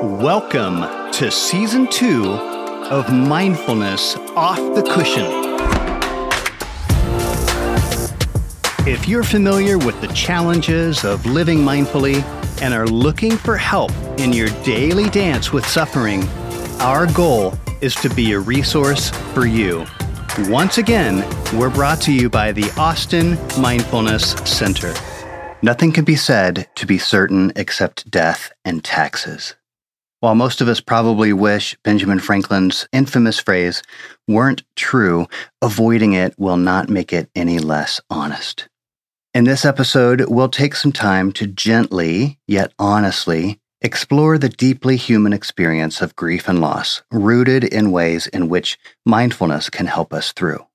Welcome 0.00 0.82
to 1.14 1.28
season 1.28 1.88
two 1.88 2.30
of 2.30 3.12
Mindfulness 3.12 4.14
Off 4.36 4.58
the 4.76 4.82
Cushion. 4.84 5.26
If 8.86 9.08
you're 9.08 9.24
familiar 9.24 9.76
with 9.76 10.00
the 10.00 10.06
challenges 10.14 11.04
of 11.04 11.26
living 11.26 11.58
mindfully 11.58 12.22
and 12.62 12.72
are 12.74 12.86
looking 12.86 13.36
for 13.36 13.56
help 13.56 13.90
in 14.20 14.32
your 14.32 14.50
daily 14.62 15.10
dance 15.10 15.52
with 15.52 15.66
suffering, 15.66 16.22
our 16.78 17.12
goal 17.12 17.58
is 17.80 17.96
to 17.96 18.08
be 18.08 18.34
a 18.34 18.38
resource 18.38 19.10
for 19.34 19.46
you. 19.46 19.84
Once 20.42 20.78
again, 20.78 21.28
we're 21.58 21.70
brought 21.70 22.00
to 22.02 22.12
you 22.12 22.30
by 22.30 22.52
the 22.52 22.70
Austin 22.78 23.36
Mindfulness 23.60 24.34
Center. 24.48 24.94
Nothing 25.60 25.90
can 25.90 26.04
be 26.04 26.14
said 26.14 26.68
to 26.76 26.86
be 26.86 26.98
certain 26.98 27.50
except 27.56 28.08
death 28.08 28.52
and 28.64 28.84
taxes. 28.84 29.56
While 30.20 30.34
most 30.34 30.60
of 30.60 30.66
us 30.66 30.80
probably 30.80 31.32
wish 31.32 31.76
Benjamin 31.84 32.18
Franklin's 32.18 32.88
infamous 32.92 33.38
phrase 33.38 33.84
weren't 34.26 34.64
true, 34.74 35.28
avoiding 35.62 36.12
it 36.12 36.34
will 36.36 36.56
not 36.56 36.88
make 36.88 37.12
it 37.12 37.30
any 37.36 37.60
less 37.60 38.00
honest. 38.10 38.68
In 39.32 39.44
this 39.44 39.64
episode, 39.64 40.24
we'll 40.28 40.48
take 40.48 40.74
some 40.74 40.90
time 40.90 41.30
to 41.32 41.46
gently, 41.46 42.40
yet 42.48 42.72
honestly, 42.80 43.60
explore 43.80 44.38
the 44.38 44.48
deeply 44.48 44.96
human 44.96 45.32
experience 45.32 46.00
of 46.00 46.16
grief 46.16 46.48
and 46.48 46.60
loss, 46.60 47.02
rooted 47.12 47.62
in 47.62 47.92
ways 47.92 48.26
in 48.26 48.48
which 48.48 48.76
mindfulness 49.06 49.70
can 49.70 49.86
help 49.86 50.12
us 50.12 50.32
through. 50.32 50.66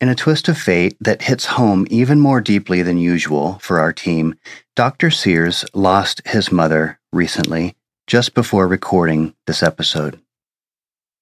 In 0.00 0.08
a 0.08 0.14
twist 0.14 0.48
of 0.48 0.56
fate 0.56 0.96
that 1.00 1.22
hits 1.22 1.46
home 1.46 1.88
even 1.90 2.20
more 2.20 2.40
deeply 2.40 2.82
than 2.82 2.98
usual 2.98 3.58
for 3.60 3.80
our 3.80 3.92
team, 3.92 4.36
Dr. 4.76 5.10
Sears 5.10 5.64
lost 5.74 6.22
his 6.24 6.52
mother 6.52 7.00
recently, 7.12 7.74
just 8.06 8.34
before 8.34 8.68
recording 8.68 9.34
this 9.46 9.62
episode. 9.62 10.20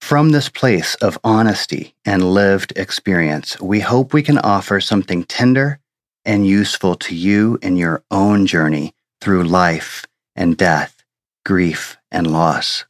From 0.01 0.31
this 0.31 0.49
place 0.49 0.95
of 0.97 1.19
honesty 1.23 1.95
and 2.05 2.35
lived 2.35 2.73
experience, 2.77 3.61
we 3.61 3.81
hope 3.81 4.13
we 4.13 4.23
can 4.23 4.39
offer 4.39 4.81
something 4.81 5.25
tender 5.25 5.79
and 6.25 6.47
useful 6.47 6.97
to 6.97 7.15
you 7.15 7.59
in 7.63 7.77
your 7.77 8.03
own 8.11 8.47
journey 8.47 8.95
through 9.21 9.45
life 9.45 10.05
and 10.35 10.57
death, 10.57 11.05
grief 11.45 11.97
and 12.11 12.33
loss. 12.33 12.85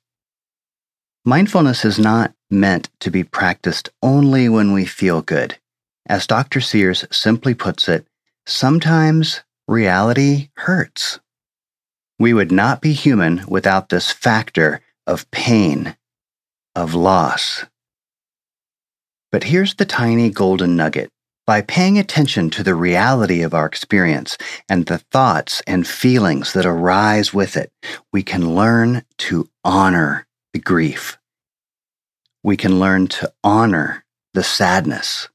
Mindfulness 1.25 1.85
is 1.85 1.99
not 1.99 2.33
meant 2.51 2.89
to 3.01 3.11
be 3.11 3.25
practiced 3.25 3.91
only 4.03 4.49
when 4.49 4.73
we 4.73 4.85
feel 4.85 5.23
good. 5.23 5.59
As 6.07 6.27
Dr. 6.27 6.61
Sears 6.61 7.05
simply 7.11 7.55
puts 7.55 7.89
it, 7.89 8.07
sometimes 8.47 9.43
reality 9.69 10.49
hurts. 10.57 11.21
We 12.23 12.33
would 12.33 12.53
not 12.53 12.81
be 12.81 12.93
human 12.93 13.43
without 13.49 13.89
this 13.89 14.13
factor 14.13 14.81
of 15.09 15.29
pain, 15.33 15.97
of 16.73 16.95
loss. 16.95 17.65
But 19.33 19.43
here's 19.43 19.75
the 19.75 19.85
tiny 19.85 20.31
golden 20.31 20.77
nugget. 20.77 21.11
By 21.49 21.63
paying 21.63 21.99
attention 21.99 22.49
to 22.51 22.63
the 22.63 22.77
reality 22.77 23.43
of 23.43 23.55
our 23.55 23.67
experience 23.67 24.39
and 24.69 24.87
the 24.87 24.99
thoughts 24.99 25.63
and 25.67 25.85
feelings 25.85 26.53
that 26.53 26.65
arise 26.65 27.35
with 27.35 27.57
it, 27.57 27.73
we 28.13 28.23
can 28.23 28.55
learn 28.55 29.05
to 29.27 29.49
honor 29.65 30.29
the 30.53 30.61
grief. 30.61 31.19
We 32.45 32.57
can 32.57 32.79
learn 32.79 33.09
to 33.19 33.33
honor 33.43 34.05
the 34.33 34.45
sadness. 34.45 35.29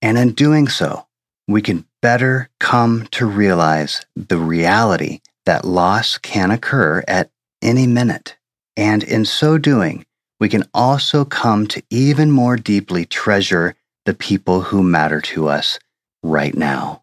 And 0.00 0.16
in 0.16 0.34
doing 0.34 0.68
so, 0.68 1.08
we 1.48 1.62
can 1.62 1.84
better 2.00 2.48
come 2.60 3.08
to 3.10 3.26
realize 3.26 4.06
the 4.14 4.38
reality 4.38 5.18
that 5.50 5.64
loss 5.64 6.16
can 6.16 6.52
occur 6.52 7.02
at 7.08 7.28
any 7.60 7.84
minute. 7.84 8.36
And 8.76 9.02
in 9.02 9.24
so 9.24 9.58
doing, 9.58 10.06
we 10.38 10.48
can 10.48 10.62
also 10.72 11.24
come 11.24 11.66
to 11.66 11.82
even 11.90 12.30
more 12.30 12.56
deeply 12.56 13.04
treasure 13.04 13.74
the 14.06 14.14
people 14.14 14.60
who 14.60 14.84
matter 14.84 15.20
to 15.22 15.48
us 15.48 15.80
right 16.22 16.56
now. 16.56 17.02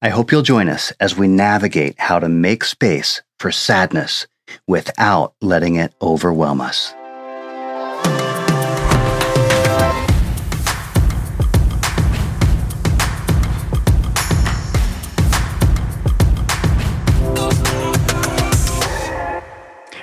I 0.00 0.10
hope 0.10 0.30
you'll 0.30 0.42
join 0.42 0.68
us 0.68 0.92
as 1.00 1.16
we 1.16 1.26
navigate 1.26 1.98
how 1.98 2.20
to 2.20 2.28
make 2.28 2.62
space 2.62 3.20
for 3.40 3.50
sadness 3.50 4.28
without 4.68 5.34
letting 5.40 5.74
it 5.74 5.92
overwhelm 6.00 6.60
us. 6.60 6.94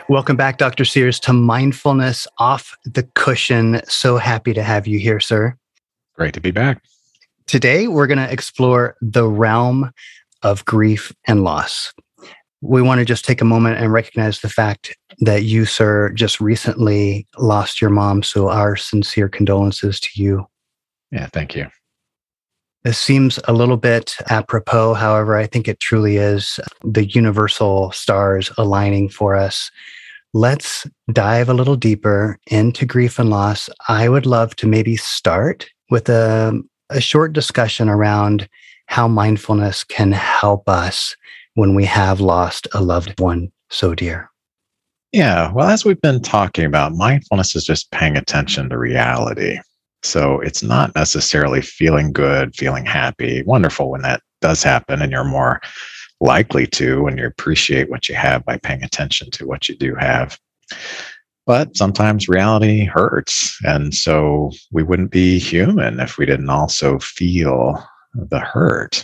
Welcome 0.10 0.38
back, 0.38 0.58
Dr. 0.58 0.86
Sears, 0.86 1.20
to 1.22 1.34
Mindfulness 1.34 2.28
Off 2.38 2.78
the 2.86 3.04
Cushion. 3.16 3.82
So 3.90 4.16
happy 4.16 4.54
to 4.54 4.64
have 4.64 4.88
you 4.88 5.00
here, 5.00 5.20
sir. 5.20 5.58
Great 6.16 6.34
to 6.36 6.40
be 6.40 6.52
back. 6.52 6.82
Today, 7.46 7.90
we're 7.90 8.08
going 8.08 8.18
to 8.18 8.32
explore 8.32 8.96
the 9.02 9.28
realm 9.28 9.92
of 10.44 10.64
grief 10.64 11.14
and 11.28 11.44
loss. 11.44 11.94
We 12.62 12.82
want 12.82 13.00
to 13.00 13.06
just 13.06 13.26
take 13.26 13.42
a 13.42 13.46
moment 13.46 13.80
and 13.80 13.92
recognize 13.92 14.40
the 14.40 14.48
fact 14.48 14.96
that 15.20 15.44
you, 15.44 15.66
sir, 15.66 16.10
just 16.14 16.40
recently 16.40 17.28
lost 17.38 17.82
your 17.82 17.90
mom. 17.90 18.24
So, 18.24 18.48
our 18.48 18.78
sincere 18.78 19.28
condolences 19.28 20.00
to 20.00 20.10
you. 20.16 20.46
Yeah, 21.12 21.26
thank 21.34 21.54
you. 21.54 21.68
This 22.86 22.98
seems 22.98 23.40
a 23.50 23.52
little 23.52 23.76
bit 23.76 24.16
apropos. 24.30 24.94
However, 24.94 25.36
I 25.36 25.48
think 25.48 25.68
it 25.68 25.82
truly 25.82 26.16
is 26.16 26.62
the 26.86 27.06
universal 27.06 27.92
stars 27.92 28.50
aligning 28.58 29.10
for 29.10 29.36
us 29.36 29.70
let's 30.34 30.86
dive 31.12 31.50
a 31.50 31.54
little 31.54 31.76
deeper 31.76 32.38
into 32.48 32.86
grief 32.86 33.20
and 33.20 33.30
loss. 33.30 33.70
I 33.88 34.10
would 34.10 34.26
love 34.26 34.56
to 34.58 34.68
maybe 34.68 34.96
start 34.96 35.70
with 35.90 36.10
a, 36.10 36.60
a 36.90 37.02
short 37.02 37.34
discussion 37.34 37.90
around 37.90 38.48
how 38.88 39.08
mindfulness 39.08 39.84
can 39.84 40.12
help 40.12 40.68
us 40.70 41.16
when 41.56 41.76
we 41.76 41.86
have 41.86 42.20
lost 42.20 42.68
a 42.74 42.82
loved 42.82 43.20
one 43.20 43.52
so 43.70 43.96
dear. 43.96 44.30
Yeah, 45.12 45.52
well, 45.54 45.70
as 45.70 45.86
we've 45.86 46.02
been 46.02 46.22
talking 46.22 46.66
about, 46.66 46.94
mindfulness 46.94 47.56
is 47.56 47.64
just 47.64 47.92
paying 47.92 48.18
attention 48.18 48.70
to 48.70 48.78
reality. 48.78 49.58
So 50.04 50.40
it's 50.42 50.62
not 50.62 50.94
necessarily 50.96 51.62
feeling 51.62 52.12
good, 52.12 52.56
feeling 52.56 52.86
happy, 52.86 53.44
wonderful 53.44 53.90
when 53.90 54.02
that 54.04 54.22
does 54.42 54.62
happen 54.62 55.02
and 55.02 55.12
you're 55.12 55.24
more 55.24 55.60
likely 56.20 56.68
to 56.68 57.04
when 57.04 57.18
you 57.18 57.26
appreciate 57.26 57.90
what 57.90 58.10
you 58.10 58.16
have 58.16 58.44
by 58.46 58.58
paying 58.58 58.84
attention 58.84 59.30
to 59.32 59.46
what 59.46 59.70
you 59.70 59.76
do 59.76 59.96
have. 59.96 60.40
But 61.46 61.78
sometimes 61.78 62.28
reality 62.28 62.86
hurts. 62.86 63.58
And 63.64 63.94
so 63.94 64.52
we 64.72 64.84
wouldn't 64.84 65.12
be 65.12 65.40
human 65.40 66.00
if 66.00 66.18
we 66.18 66.26
didn't 66.26 66.50
also 66.50 67.00
feel 67.00 67.82
the 68.14 68.40
hurt. 68.40 69.04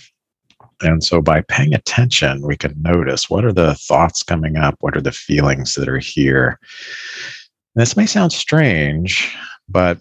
And 0.81 1.03
so 1.03 1.21
by 1.21 1.41
paying 1.41 1.73
attention, 1.73 2.45
we 2.45 2.57
can 2.57 2.75
notice 2.81 3.29
what 3.29 3.45
are 3.45 3.53
the 3.53 3.75
thoughts 3.75 4.23
coming 4.23 4.57
up? 4.57 4.75
What 4.81 4.97
are 4.97 5.01
the 5.01 5.11
feelings 5.11 5.75
that 5.75 5.87
are 5.87 5.99
here? 5.99 6.59
And 7.75 7.81
this 7.81 7.95
may 7.95 8.05
sound 8.05 8.33
strange, 8.33 9.33
but 9.69 9.99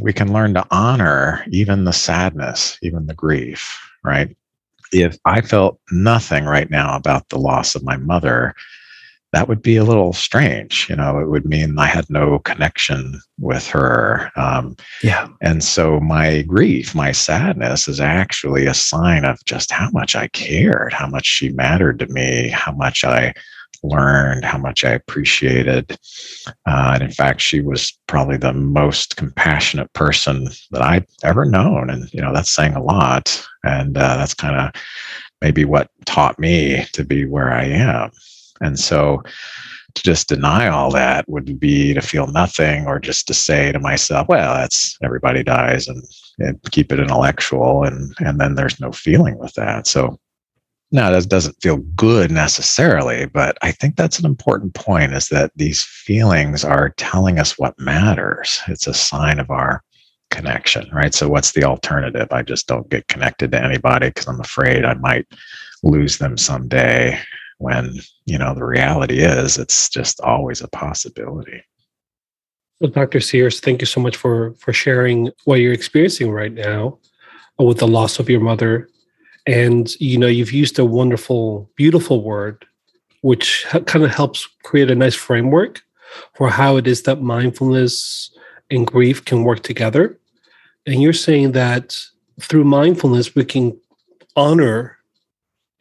we 0.00 0.12
can 0.12 0.32
learn 0.32 0.54
to 0.54 0.66
honor 0.72 1.44
even 1.50 1.84
the 1.84 1.92
sadness, 1.92 2.76
even 2.82 3.06
the 3.06 3.14
grief, 3.14 3.78
right? 4.02 4.36
If 4.92 5.18
I 5.24 5.40
felt 5.40 5.78
nothing 5.90 6.44
right 6.44 6.70
now 6.70 6.96
about 6.96 7.28
the 7.28 7.38
loss 7.38 7.74
of 7.74 7.82
my 7.82 7.96
mother, 7.96 8.54
that 9.34 9.48
would 9.48 9.62
be 9.62 9.76
a 9.76 9.84
little 9.84 10.12
strange. 10.12 10.88
You 10.88 10.94
know, 10.94 11.18
it 11.18 11.28
would 11.28 11.44
mean 11.44 11.76
I 11.76 11.86
had 11.86 12.08
no 12.08 12.38
connection 12.38 13.20
with 13.38 13.66
her. 13.66 14.30
Um, 14.36 14.76
yeah. 15.02 15.28
And 15.40 15.64
so 15.64 15.98
my 15.98 16.42
grief, 16.42 16.94
my 16.94 17.10
sadness 17.10 17.88
is 17.88 18.00
actually 18.00 18.66
a 18.66 18.74
sign 18.74 19.24
of 19.24 19.44
just 19.44 19.72
how 19.72 19.90
much 19.90 20.14
I 20.14 20.28
cared, 20.28 20.92
how 20.92 21.08
much 21.08 21.26
she 21.26 21.48
mattered 21.50 21.98
to 21.98 22.06
me, 22.06 22.48
how 22.48 22.72
much 22.72 23.02
I 23.02 23.34
learned, 23.84 24.44
how 24.44 24.58
much 24.58 24.84
I 24.84 24.90
appreciated. 24.90 25.96
Uh, 26.66 26.92
and 26.94 27.02
in 27.02 27.10
fact, 27.10 27.40
she 27.40 27.60
was 27.60 27.96
probably 28.06 28.36
the 28.36 28.52
most 28.52 29.16
compassionate 29.16 29.92
person 29.92 30.48
that 30.70 30.82
I'd 30.82 31.06
ever 31.22 31.44
known. 31.44 31.90
And, 31.90 32.12
you 32.12 32.20
know, 32.20 32.32
that's 32.32 32.50
saying 32.50 32.74
a 32.74 32.82
lot. 32.82 33.46
And 33.62 33.96
uh, 33.96 34.16
that's 34.16 34.34
kind 34.34 34.56
of 34.56 34.82
maybe 35.40 35.64
what 35.64 35.90
taught 36.06 36.38
me 36.38 36.86
to 36.92 37.04
be 37.04 37.26
where 37.26 37.52
I 37.52 37.64
am. 37.64 38.10
And 38.60 38.78
so 38.78 39.22
to 39.94 40.02
just 40.02 40.28
deny 40.28 40.68
all 40.68 40.90
that 40.90 41.28
would 41.28 41.60
be 41.60 41.94
to 41.94 42.00
feel 42.00 42.26
nothing 42.26 42.86
or 42.86 42.98
just 42.98 43.26
to 43.28 43.34
say 43.34 43.70
to 43.70 43.78
myself, 43.78 44.26
well, 44.28 44.54
that's 44.54 44.96
everybody 45.02 45.44
dies 45.44 45.86
and, 45.86 46.02
and 46.38 46.60
keep 46.72 46.90
it 46.90 46.98
intellectual. 46.98 47.84
And, 47.84 48.14
and 48.18 48.40
then 48.40 48.54
there's 48.54 48.80
no 48.80 48.90
feeling 48.90 49.38
with 49.38 49.52
that. 49.54 49.86
So 49.86 50.18
now, 50.94 51.10
that 51.10 51.28
doesn't 51.28 51.60
feel 51.60 51.78
good 51.96 52.30
necessarily, 52.30 53.26
but 53.26 53.58
I 53.62 53.72
think 53.72 53.96
that's 53.96 54.20
an 54.20 54.26
important 54.26 54.74
point 54.74 55.12
is 55.12 55.28
that 55.28 55.50
these 55.56 55.82
feelings 55.82 56.64
are 56.64 56.90
telling 56.90 57.40
us 57.40 57.58
what 57.58 57.76
matters. 57.80 58.62
It's 58.68 58.86
a 58.86 58.94
sign 58.94 59.40
of 59.40 59.50
our 59.50 59.82
connection, 60.30 60.88
right? 60.92 61.12
So, 61.12 61.28
what's 61.28 61.50
the 61.50 61.64
alternative? 61.64 62.28
I 62.30 62.42
just 62.42 62.68
don't 62.68 62.88
get 62.90 63.08
connected 63.08 63.50
to 63.50 63.60
anybody 63.60 64.10
because 64.10 64.28
I'm 64.28 64.40
afraid 64.40 64.84
I 64.84 64.94
might 64.94 65.26
lose 65.82 66.18
them 66.18 66.38
someday. 66.38 67.18
when, 67.58 67.98
you 68.24 68.38
know, 68.38 68.54
the 68.54 68.64
reality 68.64 69.18
is 69.18 69.58
it's 69.58 69.88
just 69.88 70.20
always 70.20 70.60
a 70.60 70.68
possibility. 70.68 71.60
Well, 72.80 72.92
Dr. 72.92 73.18
Sears, 73.18 73.58
thank 73.58 73.80
you 73.82 73.86
so 73.86 74.00
much 74.00 74.16
for 74.16 74.54
for 74.60 74.72
sharing 74.72 75.32
what 75.44 75.58
you're 75.58 75.72
experiencing 75.72 76.30
right 76.30 76.52
now 76.52 77.00
with 77.58 77.78
the 77.78 77.88
loss 77.88 78.20
of 78.20 78.30
your 78.30 78.40
mother. 78.40 78.88
And 79.46 79.94
you 80.00 80.18
know, 80.18 80.26
you've 80.26 80.52
used 80.52 80.78
a 80.78 80.84
wonderful, 80.84 81.70
beautiful 81.76 82.22
word, 82.22 82.64
which 83.20 83.66
kind 83.86 84.04
of 84.04 84.10
helps 84.10 84.48
create 84.62 84.90
a 84.90 84.94
nice 84.94 85.14
framework 85.14 85.82
for 86.34 86.48
how 86.48 86.76
it 86.76 86.86
is 86.86 87.02
that 87.02 87.20
mindfulness 87.20 88.30
and 88.70 88.86
grief 88.86 89.24
can 89.24 89.44
work 89.44 89.62
together. 89.62 90.18
And 90.86 91.02
you're 91.02 91.12
saying 91.12 91.52
that 91.52 91.98
through 92.40 92.64
mindfulness, 92.64 93.34
we 93.34 93.44
can 93.44 93.78
honor, 94.36 94.98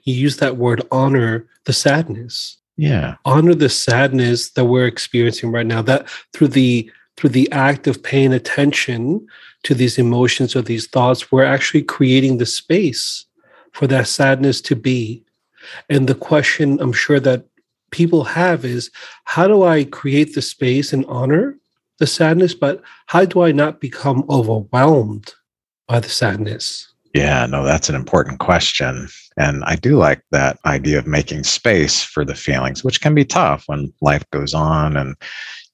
you 0.03 0.13
use 0.13 0.37
that 0.37 0.57
word, 0.57 0.81
honor 0.91 1.47
the 1.65 1.73
sadness. 1.73 2.57
Yeah. 2.77 3.15
Honor 3.25 3.53
the 3.53 3.69
sadness 3.69 4.51
that 4.51 4.65
we're 4.65 4.87
experiencing 4.87 5.51
right 5.51 5.65
now. 5.65 5.81
That 5.81 6.09
through 6.33 6.49
the 6.49 6.89
through 7.15 7.29
the 7.29 7.51
act 7.51 7.85
of 7.85 8.01
paying 8.01 8.33
attention 8.33 9.27
to 9.63 9.75
these 9.75 9.99
emotions 9.99 10.55
or 10.55 10.63
these 10.63 10.87
thoughts, 10.87 11.31
we're 11.31 11.43
actually 11.43 11.83
creating 11.83 12.37
the 12.37 12.45
space 12.45 13.25
for 13.73 13.87
that 13.87 14.07
sadness 14.07 14.61
to 14.61 14.75
be. 14.75 15.23
And 15.89 16.07
the 16.07 16.15
question 16.15 16.79
I'm 16.79 16.93
sure 16.93 17.19
that 17.19 17.45
people 17.91 18.23
have 18.23 18.65
is 18.65 18.89
how 19.25 19.47
do 19.47 19.63
I 19.63 19.83
create 19.83 20.33
the 20.33 20.41
space 20.41 20.93
and 20.93 21.05
honor 21.05 21.57
the 21.99 22.07
sadness, 22.07 22.53
but 22.53 22.81
how 23.07 23.25
do 23.25 23.41
I 23.43 23.51
not 23.51 23.79
become 23.79 24.25
overwhelmed 24.29 25.33
by 25.87 25.99
the 25.99 26.09
sadness? 26.09 26.93
Yeah, 27.13 27.45
no, 27.45 27.63
that's 27.63 27.89
an 27.89 27.95
important 27.95 28.39
question. 28.39 29.07
And 29.37 29.63
I 29.65 29.75
do 29.75 29.97
like 29.97 30.23
that 30.31 30.57
idea 30.65 30.97
of 30.97 31.05
making 31.05 31.43
space 31.43 32.01
for 32.01 32.25
the 32.25 32.33
feelings, 32.33 32.83
which 32.83 33.01
can 33.01 33.13
be 33.13 33.23
tough 33.23 33.65
when 33.67 33.93
life 34.01 34.23
goes 34.31 34.55
on 34.55 34.97
and 34.97 35.15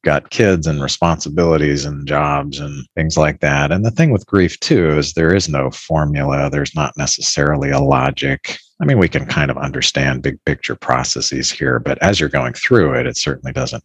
got 0.03 0.29
kids 0.29 0.65
and 0.65 0.81
responsibilities 0.81 1.85
and 1.85 2.07
jobs 2.07 2.59
and 2.59 2.85
things 2.95 3.17
like 3.17 3.41
that. 3.41 3.71
And 3.71 3.83
the 3.85 3.91
thing 3.91 4.11
with 4.11 4.25
grief, 4.25 4.59
too, 4.59 4.97
is 4.97 5.13
there 5.13 5.35
is 5.35 5.49
no 5.49 5.69
formula, 5.71 6.49
there's 6.49 6.75
not 6.75 6.95
necessarily 6.97 7.69
a 7.69 7.79
logic. 7.79 8.57
I 8.81 8.85
mean, 8.85 8.97
we 8.97 9.09
can 9.09 9.25
kind 9.25 9.51
of 9.51 9.57
understand 9.57 10.23
big 10.23 10.43
picture 10.45 10.75
processes 10.75 11.51
here, 11.51 11.79
but 11.79 12.01
as 12.01 12.19
you're 12.19 12.29
going 12.29 12.53
through 12.53 12.93
it, 12.97 13.07
it 13.07 13.17
certainly 13.17 13.51
doesn't 13.51 13.83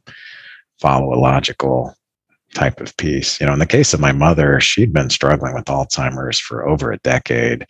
follow 0.80 1.12
a 1.12 1.18
logical 1.18 1.94
type 2.54 2.80
of 2.80 2.96
piece. 2.96 3.40
You 3.40 3.46
know, 3.46 3.52
in 3.52 3.58
the 3.58 3.66
case 3.66 3.92
of 3.92 4.00
my 4.00 4.12
mother, 4.12 4.60
she'd 4.60 4.92
been 4.92 5.10
struggling 5.10 5.54
with 5.54 5.64
Alzheimer's 5.64 6.38
for 6.38 6.66
over 6.68 6.92
a 6.92 6.98
decade. 6.98 7.66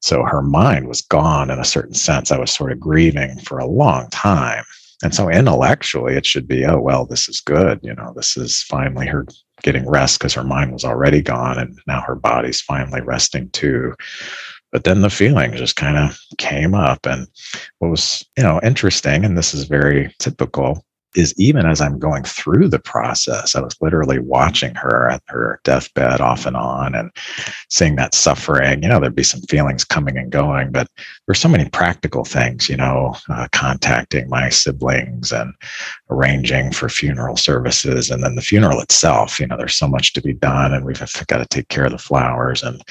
So 0.00 0.24
her 0.24 0.42
mind 0.42 0.88
was 0.88 1.00
gone 1.00 1.50
in 1.50 1.58
a 1.58 1.64
certain 1.64 1.94
sense. 1.94 2.32
I 2.32 2.38
was 2.38 2.50
sort 2.50 2.72
of 2.72 2.80
grieving 2.80 3.38
for 3.38 3.58
a 3.58 3.66
long 3.66 4.10
time. 4.10 4.64
And 5.04 5.14
so 5.14 5.28
intellectually, 5.28 6.14
it 6.14 6.24
should 6.24 6.48
be, 6.48 6.64
oh, 6.64 6.80
well, 6.80 7.04
this 7.04 7.28
is 7.28 7.40
good. 7.40 7.78
You 7.82 7.94
know, 7.94 8.12
this 8.16 8.36
is 8.36 8.62
finally 8.62 9.06
her 9.06 9.26
getting 9.62 9.88
rest 9.88 10.18
because 10.18 10.34
her 10.34 10.44
mind 10.44 10.72
was 10.72 10.84
already 10.84 11.22
gone 11.22 11.58
and 11.58 11.78
now 11.86 12.00
her 12.00 12.14
body's 12.14 12.60
finally 12.60 13.02
resting 13.02 13.50
too. 13.50 13.94
But 14.72 14.84
then 14.84 15.02
the 15.02 15.10
feeling 15.10 15.52
just 15.52 15.76
kind 15.76 15.98
of 15.98 16.18
came 16.38 16.74
up. 16.74 17.06
And 17.06 17.28
what 17.78 17.90
was, 17.90 18.24
you 18.36 18.42
know, 18.42 18.60
interesting, 18.64 19.24
and 19.24 19.38
this 19.38 19.54
is 19.54 19.64
very 19.64 20.12
typical, 20.18 20.84
is 21.14 21.34
even 21.38 21.66
as 21.66 21.80
I'm 21.80 21.98
going 21.98 22.24
through 22.24 22.68
the 22.68 22.78
process, 22.78 23.54
I 23.54 23.60
was 23.60 23.76
literally 23.80 24.18
watching 24.18 24.74
her 24.74 25.08
at 25.10 25.22
her 25.26 25.60
deathbed 25.64 26.20
off 26.20 26.46
and 26.46 26.56
on 26.56 26.94
and 26.94 27.10
seeing 27.70 27.96
that 27.96 28.14
suffering. 28.14 28.82
You 28.82 28.88
know, 28.88 29.00
there'd 29.00 29.14
be 29.14 29.22
some 29.22 29.40
feelings 29.42 29.84
coming 29.84 30.16
and 30.16 30.30
going, 30.30 30.72
but 30.72 30.88
there's 31.26 31.40
so 31.40 31.48
many 31.48 31.68
practical 31.68 32.24
things, 32.24 32.68
you 32.68 32.76
know, 32.76 33.14
uh, 33.28 33.48
contacting 33.52 34.28
my 34.28 34.48
siblings 34.48 35.32
and 35.32 35.54
arranging 36.10 36.72
for 36.72 36.88
funeral 36.88 37.36
services. 37.36 38.10
And 38.10 38.22
then 38.22 38.34
the 38.34 38.42
funeral 38.42 38.80
itself, 38.80 39.38
you 39.38 39.46
know, 39.46 39.56
there's 39.56 39.76
so 39.76 39.88
much 39.88 40.12
to 40.14 40.22
be 40.22 40.32
done 40.32 40.74
and 40.74 40.84
we've 40.84 40.98
got 41.26 41.38
to 41.38 41.46
take 41.46 41.68
care 41.68 41.84
of 41.84 41.92
the 41.92 41.98
flowers. 41.98 42.62
And, 42.62 42.82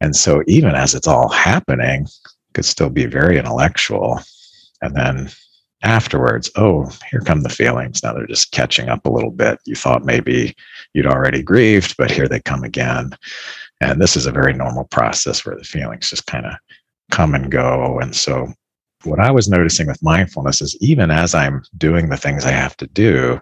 and 0.00 0.16
so 0.16 0.42
even 0.46 0.74
as 0.74 0.94
it's 0.94 1.06
all 1.06 1.28
happening, 1.28 2.06
could 2.54 2.64
still 2.64 2.90
be 2.90 3.06
very 3.06 3.38
intellectual. 3.38 4.20
And 4.80 4.96
then 4.96 5.30
afterwards, 5.84 6.50
oh, 6.56 6.90
here 7.10 7.20
come 7.20 7.42
the 7.42 7.48
feelings. 7.48 8.02
Now 8.02 8.14
they're 8.14 8.26
just 8.26 8.52
catching 8.52 8.88
up 8.88 9.06
a 9.06 9.10
little 9.10 9.30
bit. 9.30 9.58
You 9.66 9.76
thought 9.76 10.04
maybe 10.04 10.56
you'd 10.94 11.06
already 11.06 11.42
grieved, 11.42 11.96
but 11.96 12.10
here 12.10 12.26
they 12.26 12.40
come 12.40 12.64
again. 12.64 13.10
And 13.80 14.00
this 14.00 14.16
is 14.16 14.26
a 14.26 14.32
very 14.32 14.54
normal 14.54 14.84
process 14.84 15.44
where 15.44 15.56
the 15.56 15.64
feelings 15.64 16.10
just 16.10 16.26
kind 16.26 16.46
of 16.46 16.54
come 17.10 17.34
and 17.34 17.50
go. 17.50 17.98
And 18.00 18.16
so, 18.16 18.52
what 19.04 19.20
I 19.20 19.30
was 19.30 19.48
noticing 19.48 19.86
with 19.86 20.02
mindfulness 20.02 20.62
is 20.62 20.76
even 20.80 21.10
as 21.10 21.34
I'm 21.34 21.62
doing 21.76 22.08
the 22.08 22.16
things 22.16 22.46
I 22.46 22.52
have 22.52 22.74
to 22.78 22.86
do, 22.86 23.38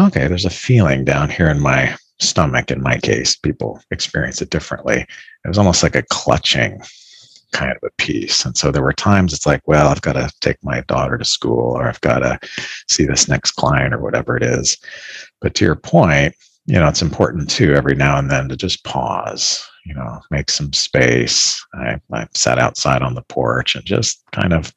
okay, 0.00 0.28
there's 0.28 0.44
a 0.44 0.50
feeling 0.50 1.04
down 1.04 1.28
here 1.28 1.48
in 1.48 1.60
my 1.60 1.96
stomach. 2.20 2.70
In 2.70 2.80
my 2.80 2.98
case, 2.98 3.34
people 3.34 3.80
experience 3.90 4.40
it 4.40 4.50
differently. 4.50 5.00
It 5.44 5.48
was 5.48 5.58
almost 5.58 5.82
like 5.82 5.96
a 5.96 6.04
clutching 6.04 6.80
kind 7.54 7.72
of 7.72 7.78
a 7.82 8.02
piece. 8.02 8.44
And 8.44 8.56
so 8.56 8.70
there 8.70 8.82
were 8.82 8.92
times 8.92 9.32
it's 9.32 9.46
like, 9.46 9.62
well, 9.66 9.88
I've 9.88 10.02
got 10.02 10.14
to 10.14 10.30
take 10.40 10.62
my 10.62 10.82
daughter 10.82 11.16
to 11.16 11.24
school 11.24 11.72
or 11.72 11.88
I've 11.88 12.00
got 12.02 12.18
to 12.18 12.38
see 12.90 13.06
this 13.06 13.28
next 13.28 13.52
client 13.52 13.94
or 13.94 14.00
whatever 14.00 14.36
it 14.36 14.42
is. 14.42 14.76
But 15.40 15.54
to 15.54 15.64
your 15.64 15.76
point, 15.76 16.34
you 16.66 16.74
know, 16.74 16.88
it's 16.88 17.02
important 17.02 17.48
too 17.48 17.74
every 17.74 17.94
now 17.94 18.18
and 18.18 18.30
then 18.30 18.48
to 18.48 18.56
just 18.56 18.84
pause, 18.84 19.66
you 19.86 19.94
know, 19.94 20.20
make 20.30 20.50
some 20.50 20.72
space. 20.72 21.64
I, 21.74 22.00
I 22.12 22.26
sat 22.34 22.58
outside 22.58 23.02
on 23.02 23.14
the 23.14 23.24
porch 23.28 23.74
and 23.74 23.84
just 23.84 24.22
kind 24.32 24.52
of 24.52 24.72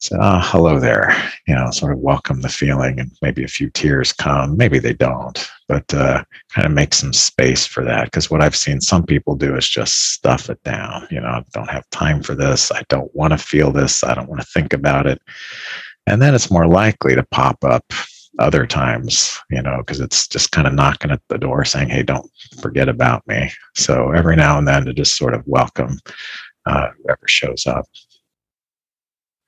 said, 0.00 0.18
oh, 0.20 0.40
hello 0.42 0.80
there, 0.80 1.14
you 1.46 1.54
know, 1.54 1.70
sort 1.70 1.92
of 1.92 1.98
welcome 1.98 2.40
the 2.40 2.48
feeling 2.48 2.98
and 2.98 3.12
maybe 3.20 3.44
a 3.44 3.48
few 3.48 3.68
tears 3.70 4.12
come. 4.14 4.56
Maybe 4.56 4.78
they 4.78 4.94
don't, 4.94 5.50
but 5.68 5.92
uh, 5.92 6.24
kind 6.50 6.66
of 6.66 6.72
make 6.72 6.94
some 6.94 7.12
space 7.12 7.66
for 7.66 7.84
that. 7.84 8.06
Because 8.06 8.30
what 8.30 8.42
I've 8.42 8.56
seen 8.56 8.80
some 8.80 9.04
people 9.04 9.36
do 9.36 9.54
is 9.56 9.68
just 9.68 10.12
stuff 10.12 10.48
it 10.48 10.62
down. 10.64 11.06
You 11.10 11.20
know, 11.20 11.28
I 11.28 11.44
don't 11.52 11.70
have 11.70 11.88
time 11.90 12.22
for 12.22 12.34
this. 12.34 12.72
I 12.72 12.82
don't 12.88 13.14
want 13.14 13.32
to 13.32 13.38
feel 13.38 13.70
this. 13.70 14.02
I 14.02 14.14
don't 14.14 14.28
want 14.28 14.40
to 14.40 14.46
think 14.46 14.72
about 14.72 15.06
it. 15.06 15.20
And 16.06 16.22
then 16.22 16.34
it's 16.34 16.50
more 16.50 16.66
likely 16.66 17.14
to 17.14 17.26
pop 17.30 17.62
up 17.62 17.84
other 18.38 18.66
times, 18.66 19.38
you 19.50 19.60
know, 19.60 19.78
because 19.78 20.00
it's 20.00 20.26
just 20.26 20.50
kind 20.50 20.66
of 20.66 20.72
knocking 20.72 21.10
at 21.10 21.20
the 21.28 21.36
door 21.36 21.64
saying, 21.64 21.90
hey, 21.90 22.02
don't 22.02 22.30
forget 22.58 22.88
about 22.88 23.26
me. 23.26 23.52
So 23.76 24.12
every 24.12 24.36
now 24.36 24.56
and 24.56 24.66
then 24.66 24.86
to 24.86 24.94
just 24.94 25.16
sort 25.16 25.34
of 25.34 25.42
welcome 25.46 25.98
uh, 26.64 26.88
whoever 27.02 27.26
shows 27.26 27.66
up. 27.66 27.84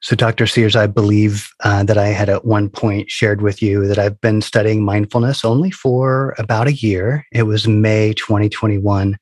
So, 0.03 0.17
Dr. 0.17 0.49
Sears, 0.49 0.75
I 0.75 0.89
believe 0.89 1.49
uh, 1.63 1.85
that 1.85 1.97
I 1.97 2.09
had 2.09 2.29
at 2.29 2.45
one 2.45 2.69
point 2.69 3.09
shared 3.09 3.41
with 3.41 3.63
you 3.63 3.87
that 3.87 4.01
I've 4.01 4.21
been 4.21 4.43
studying 4.43 4.85
mindfulness 4.85 5.45
only 5.45 5.71
for 5.71 6.35
about 6.39 6.67
a 6.67 6.73
year. 6.73 7.25
It 7.33 7.45
was 7.45 7.69
May 7.69 8.13
2021 8.15 9.17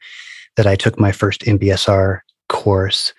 that 0.57 0.67
I 0.67 0.77
took 0.77 0.99
my 0.99 1.13
first 1.13 1.43
MBSR 1.43 2.21
course. 2.49 3.13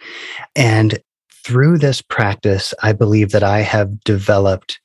And 0.55 0.99
through 1.43 1.77
this 1.77 2.01
practice, 2.01 2.73
I 2.81 2.93
believe 2.93 3.31
that 3.31 3.43
I 3.43 3.59
have 3.59 4.03
developed 4.03 4.79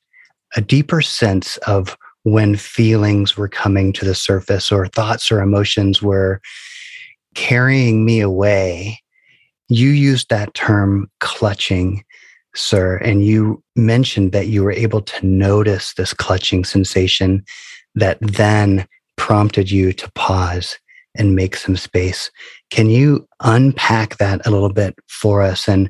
a 0.55 0.61
deeper 0.61 1.01
sense 1.01 1.57
of 1.57 1.97
when 2.23 2.55
feelings 2.55 3.35
were 3.35 3.47
coming 3.47 3.91
to 3.93 4.05
the 4.05 4.15
surface 4.15 4.71
or 4.71 4.87
thoughts 4.87 5.31
or 5.31 5.41
emotions 5.41 6.01
were 6.01 6.41
carrying 7.33 8.05
me 8.05 8.19
away. 8.19 9.01
You 9.67 9.89
used 9.89 10.29
that 10.29 10.53
term 10.53 11.09
clutching 11.19 12.03
sir. 12.57 12.97
And 12.97 13.25
you 13.25 13.63
mentioned 13.75 14.31
that 14.31 14.47
you 14.47 14.63
were 14.63 14.71
able 14.71 15.01
to 15.01 15.25
notice 15.25 15.93
this 15.93 16.13
clutching 16.13 16.65
sensation 16.65 17.43
that 17.95 18.17
then 18.21 18.87
prompted 19.15 19.71
you 19.71 19.93
to 19.93 20.11
pause 20.11 20.77
and 21.15 21.35
make 21.35 21.55
some 21.55 21.75
space. 21.77 22.29
Can 22.69 22.89
you 22.89 23.27
unpack 23.41 24.17
that 24.17 24.45
a 24.45 24.51
little 24.51 24.71
bit 24.71 24.95
for 25.07 25.41
us 25.41 25.67
and 25.67 25.89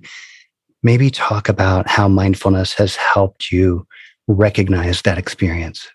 maybe 0.84 1.10
talk 1.10 1.50
about 1.50 1.88
how 1.88 2.08
mindfulness 2.08 2.74
has 2.74 2.96
helped 2.96 3.52
you 3.52 3.86
recognize 4.28 5.02
that 5.02 5.18
experience? 5.18 5.88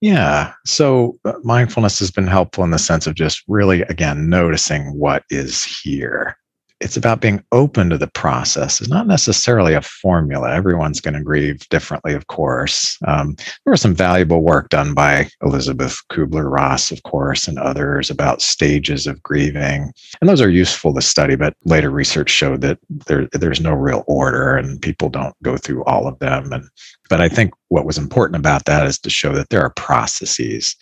Yeah. 0.00 0.52
So 0.66 1.18
uh, 1.24 1.32
mindfulness 1.42 1.98
has 2.00 2.10
been 2.10 2.26
helpful 2.26 2.62
in 2.62 2.70
the 2.70 2.78
sense 2.78 3.06
of 3.06 3.14
just 3.14 3.42
really, 3.48 3.82
again, 3.82 4.28
noticing 4.28 4.98
what 4.98 5.24
is 5.30 5.64
here 5.64 6.36
it's 6.84 6.98
about 6.98 7.22
being 7.22 7.42
open 7.50 7.88
to 7.88 7.96
the 7.96 8.06
process. 8.08 8.78
It's 8.78 8.90
not 8.90 9.06
necessarily 9.06 9.72
a 9.72 9.80
formula. 9.80 10.54
Everyone's 10.54 11.00
going 11.00 11.14
to 11.14 11.22
grieve 11.22 11.66
differently, 11.70 12.12
of 12.12 12.26
course. 12.26 12.98
Um, 13.06 13.36
there 13.36 13.70
was 13.70 13.80
some 13.80 13.94
valuable 13.94 14.42
work 14.42 14.68
done 14.68 14.92
by 14.92 15.30
Elisabeth 15.42 16.02
Kubler 16.12 16.52
Ross, 16.52 16.92
of 16.92 17.02
course, 17.02 17.48
and 17.48 17.58
others 17.58 18.10
about 18.10 18.42
stages 18.42 19.06
of 19.06 19.22
grieving. 19.22 19.94
And 20.20 20.28
those 20.28 20.42
are 20.42 20.50
useful 20.50 20.92
to 20.92 21.00
study, 21.00 21.36
but 21.36 21.56
later 21.64 21.88
research 21.88 22.28
showed 22.28 22.60
that 22.60 22.78
there, 22.90 23.28
there's 23.32 23.62
no 23.62 23.72
real 23.72 24.04
order 24.06 24.54
and 24.54 24.80
people 24.80 25.08
don't 25.08 25.34
go 25.42 25.56
through 25.56 25.84
all 25.84 26.06
of 26.06 26.18
them. 26.18 26.52
And 26.52 26.68
but 27.08 27.22
I 27.22 27.30
think 27.30 27.54
what 27.68 27.86
was 27.86 27.96
important 27.96 28.36
about 28.36 28.66
that 28.66 28.86
is 28.86 28.98
to 29.00 29.10
show 29.10 29.32
that 29.32 29.48
there 29.48 29.62
are 29.62 29.70
processes 29.70 30.76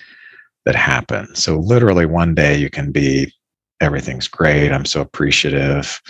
that 0.64 0.74
happen. 0.74 1.32
So 1.36 1.58
literally 1.58 2.06
one 2.06 2.34
day 2.34 2.56
you 2.56 2.70
can 2.70 2.90
be 2.90 3.32
everything's 3.82 4.28
great. 4.28 4.72
I'm 4.72 4.84
so 4.84 5.00
appreciative. 5.00 6.00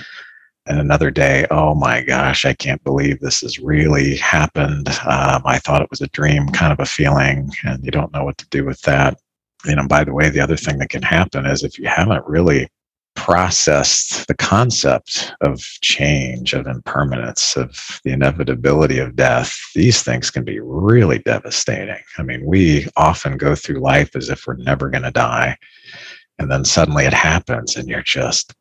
and 0.67 0.79
another 0.79 1.11
day, 1.11 1.47
oh 1.51 1.75
my 1.75 2.03
gosh, 2.03 2.45
I 2.45 2.55
can't 2.55 2.83
believe 2.85 3.19
this 3.19 3.41
has 3.41 3.59
really 3.59 4.17
happened. 4.17 4.89
Um, 4.89 5.43
I 5.45 5.59
thought 5.59 5.83
it 5.83 5.91
was 5.91 6.01
a 6.01 6.07
dream, 6.09 6.49
kind 6.51 6.73
of 6.73 6.79
a 6.79 6.87
feeling, 6.87 7.51
and 7.65 7.85
you 7.85 7.91
don't 7.91 8.13
know 8.13 8.25
what 8.25 8.39
to 8.39 8.49
do 8.51 8.65
with 8.65 8.81
that. 8.83 9.19
You 9.65 9.77
know, 9.77 9.89
by 9.89 10.05
the 10.05 10.15
way, 10.15 10.29
the 10.29 10.41
other 10.41 10.57
thing 10.57 10.79
that 10.79 10.91
can 10.91 11.03
happen 11.03 11.47
is 11.47 11.65
if 11.65 11.79
you 11.79 11.89
haven't 11.89 12.25
really 12.27 12.69
processed 13.15 14.27
the 14.27 14.35
concept 14.35 15.35
of 15.43 15.61
change, 15.83 16.55
of 16.55 16.67
impermanence, 16.67 17.57
of 17.57 18.01
the 18.05 18.13
inevitability 18.13 18.99
of 18.99 19.17
death, 19.17 19.55
these 19.75 20.03
things 20.03 20.31
can 20.31 20.45
be 20.45 20.61
really 20.61 21.19
devastating. 21.19 22.03
I 22.19 22.23
mean, 22.23 22.45
we 22.47 22.89
often 22.97 23.37
go 23.37 23.55
through 23.55 23.81
life 23.81 24.17
as 24.17 24.31
if 24.31 24.47
we're 24.47 24.57
never 24.57 24.89
going 24.89 25.03
to 25.03 25.11
die. 25.11 25.57
And 26.39 26.51
then 26.51 26.65
suddenly 26.65 27.05
it 27.05 27.15
happens, 27.15 27.77
and 27.77 27.89
you're 27.89 28.03
just 28.03 28.55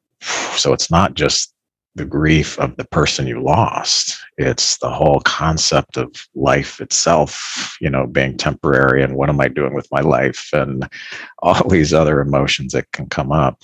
so 0.55 0.73
it's 0.73 0.91
not 0.91 1.15
just 1.15 1.53
the 1.95 2.05
grief 2.05 2.57
of 2.57 2.77
the 2.77 2.85
person 2.85 3.27
you 3.27 3.41
lost. 3.41 4.17
It's 4.37 4.77
the 4.77 4.89
whole 4.89 5.19
concept 5.21 5.97
of 5.97 6.09
life 6.35 6.79
itself, 6.79 7.75
you 7.81 7.89
know, 7.89 8.07
being 8.07 8.37
temporary 8.37 9.03
and 9.03 9.15
what 9.15 9.27
am 9.27 9.41
I 9.41 9.49
doing 9.49 9.73
with 9.73 9.89
my 9.91 9.99
life 9.99 10.49
and 10.53 10.87
all 11.39 11.67
these 11.67 11.93
other 11.93 12.21
emotions 12.21 12.71
that 12.71 12.89
can 12.93 13.07
come 13.07 13.31
up. 13.31 13.61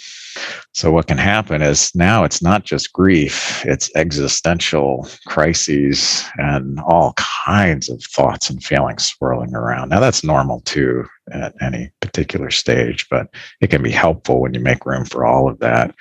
So, 0.73 0.91
what 0.91 1.07
can 1.07 1.17
happen 1.17 1.61
is 1.61 1.95
now 1.95 2.25
it's 2.25 2.41
not 2.41 2.65
just 2.65 2.91
grief, 2.91 3.65
it's 3.65 3.89
existential 3.95 5.07
crises 5.25 6.25
and 6.37 6.79
all 6.81 7.13
kinds 7.47 7.89
of 7.89 8.03
thoughts 8.03 8.49
and 8.49 8.61
feelings 8.61 9.05
swirling 9.05 9.55
around. 9.55 9.89
Now, 9.89 10.01
that's 10.01 10.23
normal 10.23 10.59
too 10.61 11.05
at 11.31 11.55
any 11.61 11.91
particular 12.01 12.51
stage, 12.51 13.07
but 13.09 13.27
it 13.61 13.69
can 13.69 13.81
be 13.81 13.91
helpful 13.91 14.41
when 14.41 14.53
you 14.53 14.59
make 14.59 14.85
room 14.85 15.05
for 15.05 15.25
all 15.25 15.49
of 15.49 15.59
that 15.59 15.95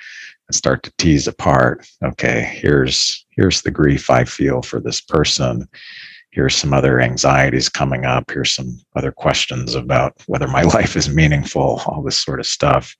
and 0.47 0.55
start 0.55 0.83
to 0.83 0.93
tease 0.97 1.27
apart 1.27 1.85
okay 2.03 2.41
here's 2.61 3.25
here's 3.31 3.63
the 3.63 3.71
grief 3.71 4.09
i 4.09 4.23
feel 4.23 4.61
for 4.61 4.79
this 4.79 5.01
person. 5.01 5.67
Here's 6.31 6.55
some 6.55 6.73
other 6.73 6.99
anxieties 7.01 7.67
coming 7.67 8.05
up. 8.05 8.29
Here's 8.29 8.51
some 8.51 8.77
other 8.95 9.11
questions 9.11 9.73
about 9.73 10.13
whether 10.27 10.47
my 10.47 10.61
life 10.77 10.95
is 10.95 11.09
meaningful 11.09 11.81
all 11.87 12.03
this 12.03 12.17
sort 12.17 12.39
of 12.39 12.45
stuff. 12.45 12.93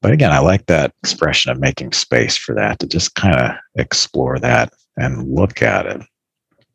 But 0.00 0.12
again 0.12 0.32
i 0.32 0.38
like 0.38 0.64
that 0.66 0.92
expression 1.02 1.52
of 1.52 1.60
making 1.60 1.92
space 1.92 2.36
for 2.36 2.54
that 2.54 2.78
to 2.78 2.86
just 2.86 3.14
kind 3.14 3.36
of 3.36 3.50
explore 3.76 4.38
that 4.38 4.72
and 4.96 5.28
look 5.28 5.60
at 5.60 5.86
it 5.86 6.02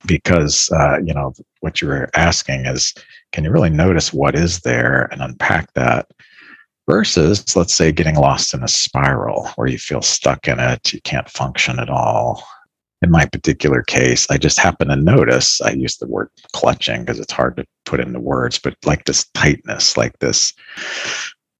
because 0.05 0.69
uh, 0.71 0.97
you 1.03 1.13
know 1.13 1.33
what 1.61 1.81
you're 1.81 2.09
asking 2.15 2.65
is 2.65 2.93
can 3.31 3.43
you 3.43 3.51
really 3.51 3.69
notice 3.69 4.13
what 4.13 4.35
is 4.35 4.61
there 4.61 5.07
and 5.11 5.21
unpack 5.21 5.73
that 5.73 6.07
versus 6.89 7.55
let's 7.55 7.73
say 7.73 7.91
getting 7.91 8.15
lost 8.15 8.53
in 8.53 8.63
a 8.63 8.67
spiral 8.67 9.47
where 9.55 9.67
you 9.67 9.77
feel 9.77 10.01
stuck 10.01 10.47
in 10.47 10.59
it 10.59 10.93
you 10.93 11.01
can't 11.01 11.29
function 11.29 11.79
at 11.79 11.89
all? 11.89 12.43
In 13.01 13.11
my 13.11 13.25
particular 13.25 13.81
case 13.83 14.27
i 14.29 14.37
just 14.37 14.59
happen 14.59 14.89
to 14.89 14.95
notice 14.97 15.61
i 15.61 15.71
use 15.71 15.95
the 15.97 16.07
word 16.07 16.29
clutching 16.51 17.01
because 17.01 17.17
it's 17.19 17.31
hard 17.31 17.55
to 17.55 17.65
put 17.85 18.01
into 18.01 18.19
words 18.19 18.59
but 18.59 18.75
like 18.85 19.05
this 19.05 19.25
tightness 19.33 19.95
like 19.95 20.19
this 20.19 20.53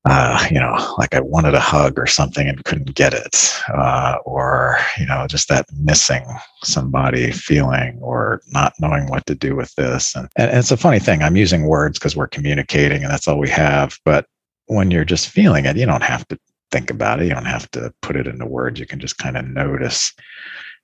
uh, 0.06 0.46
you 0.50 0.60
know 0.60 0.96
like 0.98 1.14
i 1.14 1.20
wanted 1.20 1.54
a 1.54 1.60
hug 1.60 2.00
or 2.00 2.08
something 2.08 2.48
and 2.48 2.64
couldn't 2.64 2.96
get 2.96 3.14
it 3.14 3.54
uh, 3.74 4.18
or 4.26 4.78
you 4.98 5.06
know 5.06 5.28
just 5.28 5.50
that 5.50 5.66
missing 5.78 6.26
somebody 6.64 7.32
feeling 7.32 7.98
or 8.02 8.42
not 8.48 8.74
knowing 8.80 9.08
what 9.08 9.26
to 9.26 9.36
do 9.36 9.56
with 9.56 9.74
this 9.76 10.16
and, 10.16 10.30
and 10.38 10.58
it's 10.58 10.72
a 10.72 10.78
funny 10.78 11.00
thing 11.00 11.22
i'm 11.22 11.36
using 11.36 11.68
words 11.68 12.00
because 12.00 12.16
we're 12.16 12.28
communicating 12.28 13.04
and 13.04 13.12
that's 13.12 13.28
all 13.28 13.40
we 13.40 13.50
have 13.50 13.98
but 14.06 14.26
when 14.70 14.92
you're 14.92 15.06
just 15.06 15.30
feeling 15.30 15.66
it, 15.66 15.78
you 15.78 15.86
don't 15.86 16.04
have 16.04 16.28
to 16.28 16.40
think 16.72 16.92
about 16.92 17.20
it. 17.20 17.26
You 17.26 17.34
don't 17.34 17.46
have 17.46 17.70
to 17.72 17.92
put 18.02 18.16
it 18.16 18.28
into 18.28 18.46
words. 18.46 18.80
You 18.80 18.86
can 18.86 19.00
just 19.00 19.18
kind 19.18 19.36
of 19.36 19.48
notice 19.48 20.14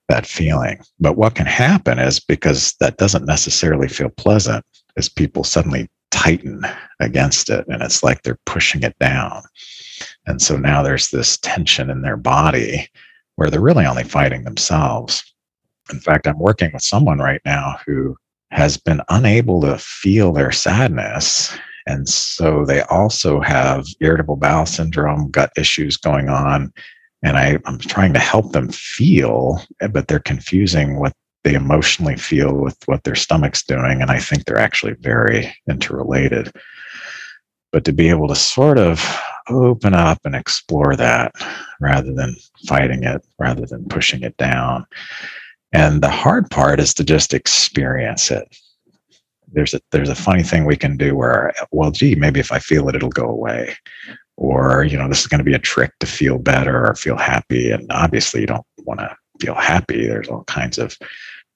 that 0.08 0.26
feeling. 0.26 0.80
But 0.98 1.16
what 1.16 1.36
can 1.36 1.46
happen 1.46 1.98
is 1.98 2.18
because 2.18 2.74
that 2.80 2.98
doesn't 2.98 3.26
necessarily 3.26 3.88
feel 3.88 4.10
pleasant, 4.10 4.64
is 4.96 5.08
people 5.08 5.44
suddenly 5.44 5.88
tighten 6.26 6.62
against 6.98 7.50
it 7.50 7.64
and 7.68 7.82
it's 7.82 8.02
like 8.02 8.22
they're 8.22 8.38
pushing 8.46 8.82
it 8.82 8.98
down. 8.98 9.42
And 10.26 10.42
so 10.42 10.56
now 10.56 10.82
there's 10.82 11.10
this 11.10 11.38
tension 11.38 11.88
in 11.88 12.02
their 12.02 12.16
body 12.16 12.88
where 13.36 13.48
they're 13.48 13.60
really 13.60 13.86
only 13.86 14.02
fighting 14.04 14.42
themselves. 14.42 15.22
In 15.92 16.00
fact, 16.00 16.26
I'm 16.26 16.38
working 16.38 16.70
with 16.72 16.82
someone 16.82 17.18
right 17.18 17.40
now 17.44 17.76
who 17.86 18.16
has 18.50 18.76
been 18.76 19.00
unable 19.08 19.60
to 19.60 19.78
feel 19.78 20.32
their 20.32 20.50
sadness 20.50 21.56
and 21.86 22.08
so 22.08 22.64
they 22.64 22.80
also 22.82 23.40
have 23.40 23.86
irritable 24.00 24.36
bowel 24.36 24.66
syndrome, 24.66 25.30
gut 25.30 25.52
issues 25.56 25.96
going 25.96 26.28
on. 26.28 26.72
And 27.22 27.36
I, 27.36 27.58
I'm 27.64 27.78
trying 27.78 28.12
to 28.12 28.18
help 28.18 28.52
them 28.52 28.70
feel, 28.70 29.62
but 29.92 30.08
they're 30.08 30.18
confusing 30.18 30.98
what 30.98 31.12
they 31.46 31.54
emotionally 31.54 32.16
feel 32.16 32.52
with 32.52 32.76
what 32.86 33.04
their 33.04 33.14
stomach's 33.14 33.62
doing. 33.62 34.02
And 34.02 34.10
I 34.10 34.18
think 34.18 34.44
they're 34.44 34.58
actually 34.58 34.94
very 34.94 35.56
interrelated. 35.70 36.50
But 37.70 37.84
to 37.84 37.92
be 37.92 38.08
able 38.08 38.26
to 38.26 38.34
sort 38.34 38.78
of 38.78 39.00
open 39.48 39.94
up 39.94 40.18
and 40.24 40.34
explore 40.34 40.96
that 40.96 41.32
rather 41.80 42.12
than 42.12 42.34
fighting 42.66 43.04
it, 43.04 43.24
rather 43.38 43.64
than 43.64 43.84
pushing 43.84 44.24
it 44.24 44.36
down. 44.38 44.86
And 45.72 46.02
the 46.02 46.10
hard 46.10 46.50
part 46.50 46.80
is 46.80 46.92
to 46.94 47.04
just 47.04 47.32
experience 47.32 48.32
it 48.32 48.48
there's 49.52 49.72
a 49.72 49.80
there's 49.92 50.08
a 50.08 50.14
funny 50.16 50.42
thing 50.42 50.64
we 50.64 50.76
can 50.76 50.96
do 50.96 51.14
where 51.14 51.52
well 51.70 51.92
gee 51.92 52.16
maybe 52.16 52.40
if 52.40 52.50
i 52.50 52.58
feel 52.58 52.88
it 52.88 52.96
it'll 52.96 53.08
go 53.10 53.28
away 53.28 53.72
or 54.36 54.82
you 54.82 54.98
know 54.98 55.08
this 55.08 55.20
is 55.20 55.28
going 55.28 55.38
to 55.38 55.44
be 55.44 55.54
a 55.54 55.58
trick 55.60 55.92
to 56.00 56.06
feel 56.06 56.36
better 56.36 56.84
or 56.84 56.96
feel 56.96 57.16
happy 57.16 57.70
and 57.70 57.86
obviously 57.90 58.40
you 58.40 58.46
don't 58.48 58.66
want 58.78 58.98
to 58.98 59.16
feel 59.40 59.54
happy 59.54 60.04
there's 60.04 60.26
all 60.26 60.42
kinds 60.44 60.78
of 60.78 60.98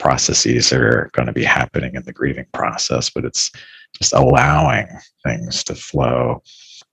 processes 0.00 0.71
that 0.71 0.80
are 0.80 1.11
going 1.12 1.26
to 1.26 1.33
be 1.33 1.45
happening 1.45 1.95
in 1.95 2.02
the 2.04 2.12
grieving 2.12 2.47
process 2.52 3.11
but 3.11 3.25
it's 3.25 3.50
just 3.97 4.12
allowing 4.12 4.87
things 5.25 5.62
to 5.62 5.75
flow 5.75 6.42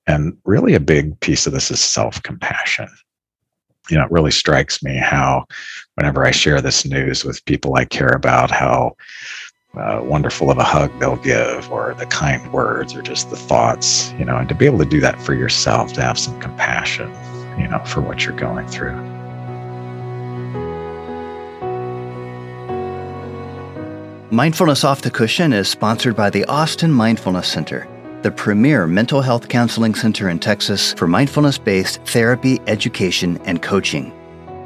and 0.06 0.38
really 0.46 0.76
a 0.76 0.80
big 0.80 1.20
piece 1.22 1.48
of 1.48 1.54
this 1.54 1.72
is 1.72 1.80
self-compassion 1.80 2.88
you 3.90 3.98
know 3.98 4.04
it 4.04 4.12
really 4.12 4.32
strikes 4.32 4.84
me 4.84 4.98
how 4.98 5.44
whenever 5.96 6.26
i 6.26 6.32
share 6.32 6.62
this 6.62 6.86
news 6.86 7.24
with 7.24 7.44
people 7.46 7.76
i 7.76 7.86
care 7.86 8.14
about 8.14 8.52
how 8.52 8.94
uh, 9.78 10.02
wonderful 10.04 10.50
of 10.50 10.58
a 10.58 10.64
hug 10.64 10.92
they'll 11.00 11.18
give, 11.18 11.72
or 11.72 11.94
the 11.96 12.06
kind 12.08 12.52
words, 12.52 12.96
or 12.96 13.02
just 13.02 13.30
the 13.30 13.36
thoughts, 13.36 14.12
you 14.14 14.26
know, 14.26 14.38
and 14.38 14.50
to 14.50 14.56
be 14.56 14.66
able 14.66 14.80
to 14.80 14.86
do 14.86 15.00
that 15.00 15.22
for 15.22 15.34
yourself, 15.34 15.94
to 15.94 16.02
have 16.02 16.18
some 16.18 16.40
compassion, 16.40 17.10
you 17.60 17.68
know, 17.68 17.80
for 17.86 18.02
what 18.02 18.26
you're 18.26 18.36
going 18.36 18.68
through. 18.68 19.17
Mindfulness 24.32 24.84
Off 24.84 25.04
the 25.04 25.10
Cushion 25.10 25.54
is 25.54 25.70
sponsored 25.70 26.18
by 26.18 26.30
the 26.30 26.44
Austin 26.46 26.92
Mindfulness 26.92 27.48
Center, 27.48 27.88
the 28.24 28.32
premier 28.32 28.86
mental 28.86 29.22
health 29.22 29.48
counseling 29.48 29.96
center 29.96 30.28
in 30.28 30.38
Texas 30.38 30.92
for 30.96 31.08
mindfulness 31.08 31.58
based 31.58 32.02
therapy, 32.02 32.60
education, 32.68 33.40
and 33.46 33.62
coaching. 33.62 34.12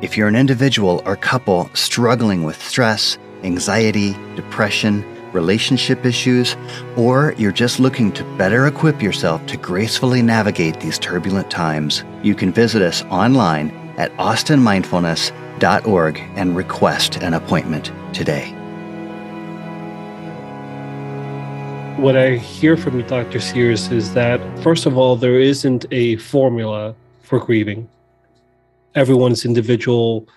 If 0.01 0.17
you're 0.17 0.27
an 0.27 0.35
individual 0.35 1.03
or 1.05 1.15
couple 1.15 1.69
struggling 1.75 2.41
with 2.41 2.59
stress, 2.59 3.19
anxiety, 3.43 4.13
depression, 4.35 5.05
relationship 5.31 6.07
issues, 6.07 6.57
or 6.97 7.35
you're 7.37 7.51
just 7.51 7.79
looking 7.79 8.11
to 8.13 8.23
better 8.37 8.65
equip 8.65 8.99
yourself 8.99 9.45
to 9.45 9.57
gracefully 9.57 10.23
navigate 10.23 10.79
these 10.79 10.97
turbulent 10.97 11.51
times, 11.51 12.03
you 12.23 12.33
can 12.33 12.51
visit 12.51 12.81
us 12.81 13.03
online 13.11 13.69
at 13.99 14.11
austinmindfulness.org 14.17 16.17
and 16.35 16.55
request 16.55 17.17
an 17.17 17.35
appointment 17.35 17.91
today. 18.11 18.57
What 22.01 22.17
I 22.17 22.37
hear 22.37 22.77
from 22.77 22.97
you, 22.97 23.05
Dr. 23.05 23.39
Sears, 23.39 23.91
is 23.91 24.15
that 24.15 24.41
first 24.63 24.87
of 24.87 24.97
all, 24.97 25.15
there 25.15 25.39
isn't 25.39 25.85
a 25.91 26.15
formula 26.15 26.95
for 27.21 27.37
grieving. 27.37 27.87
Everyone's 28.95 29.45
individual 29.45 30.27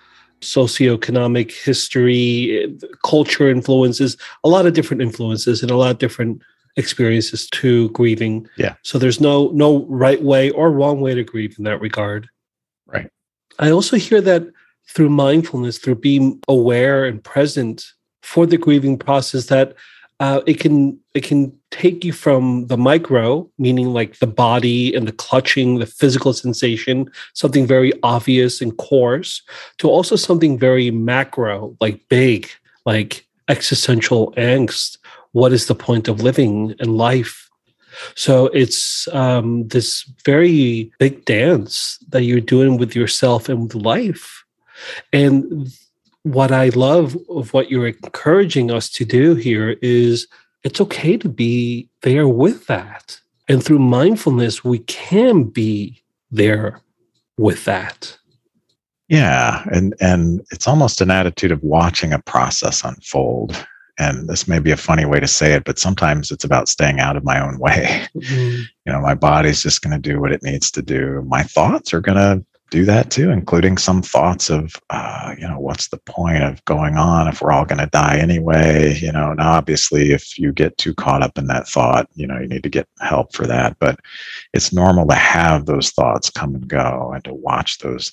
socioeconomic 0.41 1.51
history, 1.51 2.77
culture 3.03 3.49
influences, 3.49 4.15
a 4.43 4.47
lot 4.47 4.67
of 4.67 4.73
different 4.73 5.01
influences 5.01 5.63
and 5.63 5.71
a 5.71 5.75
lot 5.75 5.89
of 5.89 5.97
different 5.97 6.43
experiences 6.75 7.49
to 7.49 7.89
grieving. 7.89 8.47
Yeah. 8.57 8.75
So 8.83 8.99
there's 8.99 9.19
no 9.19 9.49
no 9.49 9.87
right 9.87 10.21
way 10.21 10.51
or 10.51 10.71
wrong 10.71 11.01
way 11.01 11.15
to 11.15 11.23
grieve 11.23 11.55
in 11.57 11.63
that 11.63 11.81
regard. 11.81 12.29
Right. 12.85 13.09
I 13.57 13.71
also 13.71 13.97
hear 13.97 14.21
that 14.21 14.43
through 14.87 15.09
mindfulness, 15.09 15.79
through 15.79 15.95
being 15.95 16.39
aware 16.47 17.05
and 17.05 17.23
present 17.23 17.87
for 18.21 18.45
the 18.45 18.57
grieving 18.57 18.99
process, 18.99 19.47
that 19.47 19.75
uh, 20.19 20.41
it 20.45 20.59
can 20.59 20.97
it 21.13 21.23
can 21.23 21.51
take 21.71 22.03
you 22.05 22.13
from 22.13 22.67
the 22.67 22.77
micro, 22.77 23.49
meaning 23.57 23.93
like 23.93 24.19
the 24.19 24.27
body 24.27 24.93
and 24.95 25.07
the 25.07 25.11
clutching, 25.11 25.79
the 25.79 25.85
physical 25.85 26.33
sensation, 26.33 27.09
something 27.33 27.67
very 27.67 27.91
obvious 28.01 28.61
and 28.61 28.77
coarse, 28.77 29.41
to 29.77 29.89
also 29.89 30.15
something 30.15 30.57
very 30.57 30.89
macro, 30.91 31.75
like 31.81 32.07
big, 32.09 32.49
like 32.85 33.25
existential 33.49 34.31
angst. 34.33 34.97
What 35.33 35.51
is 35.51 35.65
the 35.65 35.75
point 35.75 36.07
of 36.07 36.21
living 36.21 36.75
and 36.79 36.97
life? 36.97 37.49
So 38.15 38.47
it's 38.47 39.07
um, 39.13 39.67
this 39.67 40.03
very 40.23 40.91
big 40.99 41.25
dance 41.25 41.97
that 42.09 42.23
you're 42.23 42.41
doing 42.41 42.77
with 42.77 42.95
yourself 42.95 43.49
and 43.49 43.63
with 43.63 43.75
life. 43.75 44.45
And 45.11 45.69
what 46.25 46.51
I 46.51 46.69
love 46.69 47.15
of 47.29 47.53
what 47.53 47.69
you're 47.69 47.87
encouraging 47.87 48.71
us 48.71 48.89
to 48.89 49.05
do 49.05 49.35
here 49.35 49.77
is 49.83 50.27
it's 50.63 50.81
okay 50.81 51.17
to 51.17 51.29
be 51.29 51.87
there 52.01 52.27
with 52.27 52.65
that. 52.65 53.19
And 53.47 53.63
through 53.63 53.77
mindfulness, 53.77 54.63
we 54.63 54.79
can 54.79 55.43
be 55.43 56.01
there 56.31 56.81
with 57.37 57.65
that. 57.65 58.17
Yeah, 59.07 59.63
and 59.71 59.93
and 60.01 60.41
it's 60.51 60.67
almost 60.67 60.99
an 60.99 61.11
attitude 61.11 61.51
of 61.51 61.61
watching 61.61 62.11
a 62.11 62.23
process 62.23 62.83
unfold. 62.83 63.63
And 63.99 64.27
this 64.27 64.47
may 64.47 64.57
be 64.57 64.71
a 64.71 64.77
funny 64.77 65.05
way 65.05 65.19
to 65.19 65.27
say 65.27 65.53
it, 65.53 65.63
but 65.63 65.77
sometimes 65.77 66.31
it's 66.31 66.43
about 66.43 66.67
staying 66.67 66.99
out 66.99 67.15
of 67.15 67.23
my 67.23 67.39
own 67.39 67.59
way. 67.59 68.07
Mm-hmm. 68.15 68.61
You 68.85 68.93
know, 68.93 68.99
my 68.99 69.13
body's 69.13 69.61
just 69.61 69.83
going 69.83 69.93
to 69.93 70.09
do 70.09 70.19
what 70.19 70.31
it 70.31 70.41
needs 70.41 70.71
to 70.71 70.81
do. 70.81 71.23
My 71.27 71.43
thoughts 71.43 71.93
are 71.93 72.01
going 72.01 72.17
to 72.17 72.43
do 72.75 72.83
that 72.83 73.09
too, 73.09 73.29
including 73.29 73.77
some 73.77 74.01
thoughts 74.01 74.49
of, 74.49 74.75
uh, 74.89 75.33
you 75.39 75.47
know, 75.47 75.57
what's 75.57 75.87
the 75.87 75.97
point 75.99 76.43
of 76.43 76.63
going 76.65 76.97
on 76.97 77.25
if 77.29 77.41
we're 77.41 77.53
all 77.53 77.63
going 77.63 77.79
to 77.79 77.85
die 77.85 78.17
anyway? 78.17 78.93
You 78.95 79.13
know, 79.13 79.31
now 79.31 79.53
obviously, 79.53 80.11
if 80.11 80.37
you 80.37 80.51
get 80.51 80.77
too 80.77 80.93
caught 80.93 81.23
up 81.23 81.37
in 81.37 81.47
that 81.47 81.69
thought, 81.69 82.09
you 82.15 82.27
know, 82.27 82.37
you 82.37 82.49
need 82.49 82.63
to 82.63 82.69
get 82.69 82.85
help 82.99 83.33
for 83.33 83.47
that. 83.47 83.77
But 83.79 84.01
it's 84.53 84.73
normal 84.73 85.07
to 85.07 85.15
have 85.15 85.65
those 85.65 85.91
thoughts 85.91 86.29
come 86.29 86.53
and 86.53 86.67
go 86.67 87.13
and 87.13 87.23
to 87.23 87.33
watch 87.33 87.77
those 87.77 88.11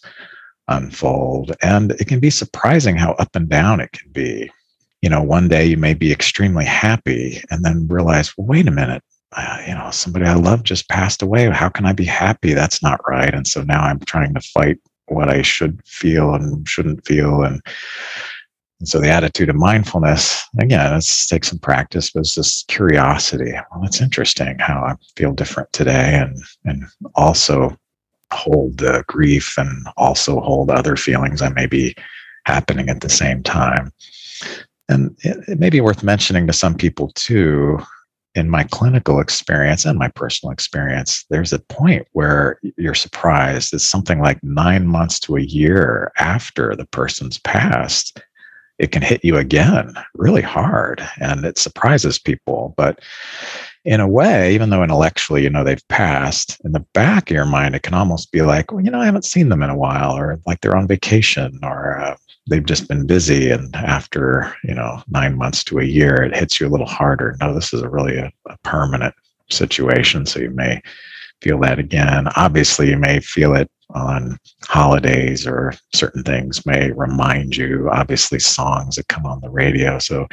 unfold. 0.68 1.56
And 1.60 1.90
it 1.92 2.06
can 2.06 2.20
be 2.20 2.30
surprising 2.30 2.94
how 2.94 3.14
up 3.14 3.34
and 3.34 3.48
down 3.48 3.80
it 3.80 3.90
can 3.90 4.12
be. 4.12 4.48
You 5.00 5.10
know, 5.10 5.22
one 5.24 5.48
day 5.48 5.66
you 5.66 5.76
may 5.76 5.94
be 5.94 6.12
extremely 6.12 6.64
happy 6.64 7.42
and 7.50 7.64
then 7.64 7.88
realize, 7.88 8.32
well, 8.38 8.46
wait 8.46 8.68
a 8.68 8.70
minute, 8.70 9.02
uh, 9.34 9.62
you 9.66 9.74
know, 9.74 9.90
somebody 9.90 10.24
I 10.26 10.34
love 10.34 10.62
just 10.62 10.88
passed 10.88 11.22
away. 11.22 11.48
How 11.50 11.68
can 11.68 11.86
I 11.86 11.92
be 11.92 12.04
happy? 12.04 12.52
That's 12.52 12.82
not 12.82 13.00
right. 13.08 13.32
And 13.32 13.46
so 13.46 13.62
now 13.62 13.82
I'm 13.82 14.00
trying 14.00 14.34
to 14.34 14.40
fight 14.40 14.78
what 15.06 15.28
I 15.28 15.42
should 15.42 15.80
feel 15.86 16.34
and 16.34 16.68
shouldn't 16.68 17.06
feel. 17.06 17.42
And, 17.42 17.60
and 18.80 18.88
so 18.88 19.00
the 19.00 19.10
attitude 19.10 19.48
of 19.48 19.56
mindfulness, 19.56 20.44
again, 20.58 20.94
it's 20.94 21.26
take 21.26 21.44
some 21.44 21.58
practice, 21.58 22.10
but 22.10 22.20
it's 22.20 22.34
just 22.34 22.68
curiosity. 22.68 23.52
Well, 23.52 23.84
it's 23.84 24.00
interesting 24.00 24.58
how 24.58 24.82
I 24.82 24.94
feel 25.16 25.32
different 25.32 25.72
today 25.72 26.14
and, 26.14 26.36
and 26.64 26.84
also 27.14 27.76
hold 28.32 28.78
the 28.78 29.04
grief 29.08 29.54
and 29.58 29.86
also 29.96 30.40
hold 30.40 30.70
other 30.70 30.96
feelings 30.96 31.40
that 31.40 31.54
may 31.54 31.66
be 31.66 31.94
happening 32.44 32.88
at 32.88 33.00
the 33.00 33.08
same 33.08 33.42
time. 33.42 33.92
And 34.88 35.16
it, 35.20 35.48
it 35.48 35.58
may 35.58 35.70
be 35.70 35.80
worth 35.80 36.02
mentioning 36.02 36.46
to 36.46 36.52
some 36.52 36.74
people 36.74 37.12
too 37.14 37.78
in 38.34 38.48
my 38.48 38.64
clinical 38.64 39.20
experience 39.20 39.84
and 39.84 39.98
my 39.98 40.08
personal 40.08 40.52
experience, 40.52 41.24
there's 41.28 41.52
a 41.52 41.58
point 41.58 42.06
where 42.12 42.58
you're 42.76 42.94
surprised. 42.94 43.74
It's 43.74 43.84
something 43.84 44.20
like 44.20 44.42
nine 44.42 44.86
months 44.86 45.20
to 45.20 45.36
a 45.36 45.42
year 45.42 46.12
after 46.18 46.74
the 46.74 46.86
person's 46.86 47.38
passed. 47.38 48.20
It 48.78 48.90
can 48.90 49.02
hit 49.02 49.24
you 49.24 49.36
again 49.36 49.94
really 50.14 50.40
hard 50.42 51.06
and 51.20 51.44
it 51.44 51.58
surprises 51.58 52.18
people. 52.18 52.74
But 52.76 53.00
in 53.84 54.00
a 54.00 54.08
way, 54.08 54.54
even 54.54 54.70
though 54.70 54.82
intellectually 54.82 55.42
you 55.42 55.50
know 55.50 55.64
they've 55.64 55.86
passed, 55.88 56.60
in 56.64 56.72
the 56.72 56.86
back 56.94 57.30
of 57.30 57.34
your 57.34 57.44
mind, 57.44 57.74
it 57.74 57.82
can 57.82 57.94
almost 57.94 58.32
be 58.32 58.42
like, 58.42 58.72
well, 58.72 58.82
you 58.82 58.90
know, 58.90 59.00
I 59.00 59.06
haven't 59.06 59.24
seen 59.24 59.48
them 59.48 59.62
in 59.62 59.70
a 59.70 59.76
while, 59.76 60.16
or 60.16 60.38
like 60.46 60.60
they're 60.60 60.76
on 60.76 60.86
vacation, 60.86 61.58
or 61.62 61.98
uh, 61.98 62.16
they've 62.48 62.64
just 62.64 62.88
been 62.88 63.06
busy 63.06 63.50
and 63.50 63.74
after 63.76 64.54
you 64.64 64.74
know 64.74 65.02
nine 65.08 65.36
months 65.36 65.62
to 65.64 65.78
a 65.78 65.84
year 65.84 66.22
it 66.22 66.36
hits 66.36 66.60
you 66.60 66.66
a 66.66 66.70
little 66.70 66.86
harder. 66.86 67.36
No 67.40 67.54
this 67.54 67.72
is 67.72 67.82
a 67.82 67.88
really 67.88 68.16
a, 68.16 68.30
a, 68.48 68.56
permanent 68.64 69.14
situation 69.50 70.26
so 70.26 70.40
you 70.40 70.50
may 70.50 70.80
feel 71.40 71.58
that 71.60 71.78
again. 71.78 72.28
Obviously 72.36 72.90
you 72.90 72.96
may 72.96 73.20
feel 73.20 73.54
it 73.54 73.70
on 73.94 74.38
holidays 74.64 75.46
or 75.46 75.74
certain 75.94 76.22
things 76.22 76.64
may 76.64 76.90
remind 76.92 77.56
you. 77.56 77.88
Obviously 77.90 78.38
songs 78.38 78.96
that 78.96 79.08
come 79.08 79.26
on 79.26 79.40
the 79.40 79.50
radio. 79.50 79.98
So 79.98 80.26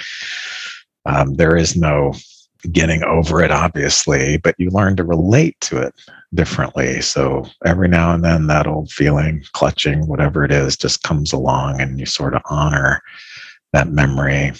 um, 1.06 1.34
there 1.34 1.58
is 1.58 1.76
no 1.76 2.14
getting 2.72 3.04
over 3.04 3.42
it 3.42 3.52
obviously 3.52 4.38
but 4.38 4.56
you 4.58 4.70
learn 4.70 4.96
to 4.96 5.04
relate 5.04 5.60
to 5.62 5.78
it 5.78 5.94
differently. 6.34 7.02
So 7.02 7.46
every 7.66 7.88
now 7.88 8.14
and 8.14 8.24
then 8.24 8.48
that 8.48 8.68
old 8.68 8.92
feeling, 8.92 9.44
clutching, 9.54 10.08
whatever 10.08 10.44
it 10.44 10.52
is, 10.52 10.78
just 10.78 11.04
comes 11.04 11.34
along 11.34 11.82
and 11.82 12.00
you 12.00 12.06
sort 12.06 12.36
of 12.36 12.42
honor 12.46 13.02
that 13.74 13.90
memory. 13.90 14.52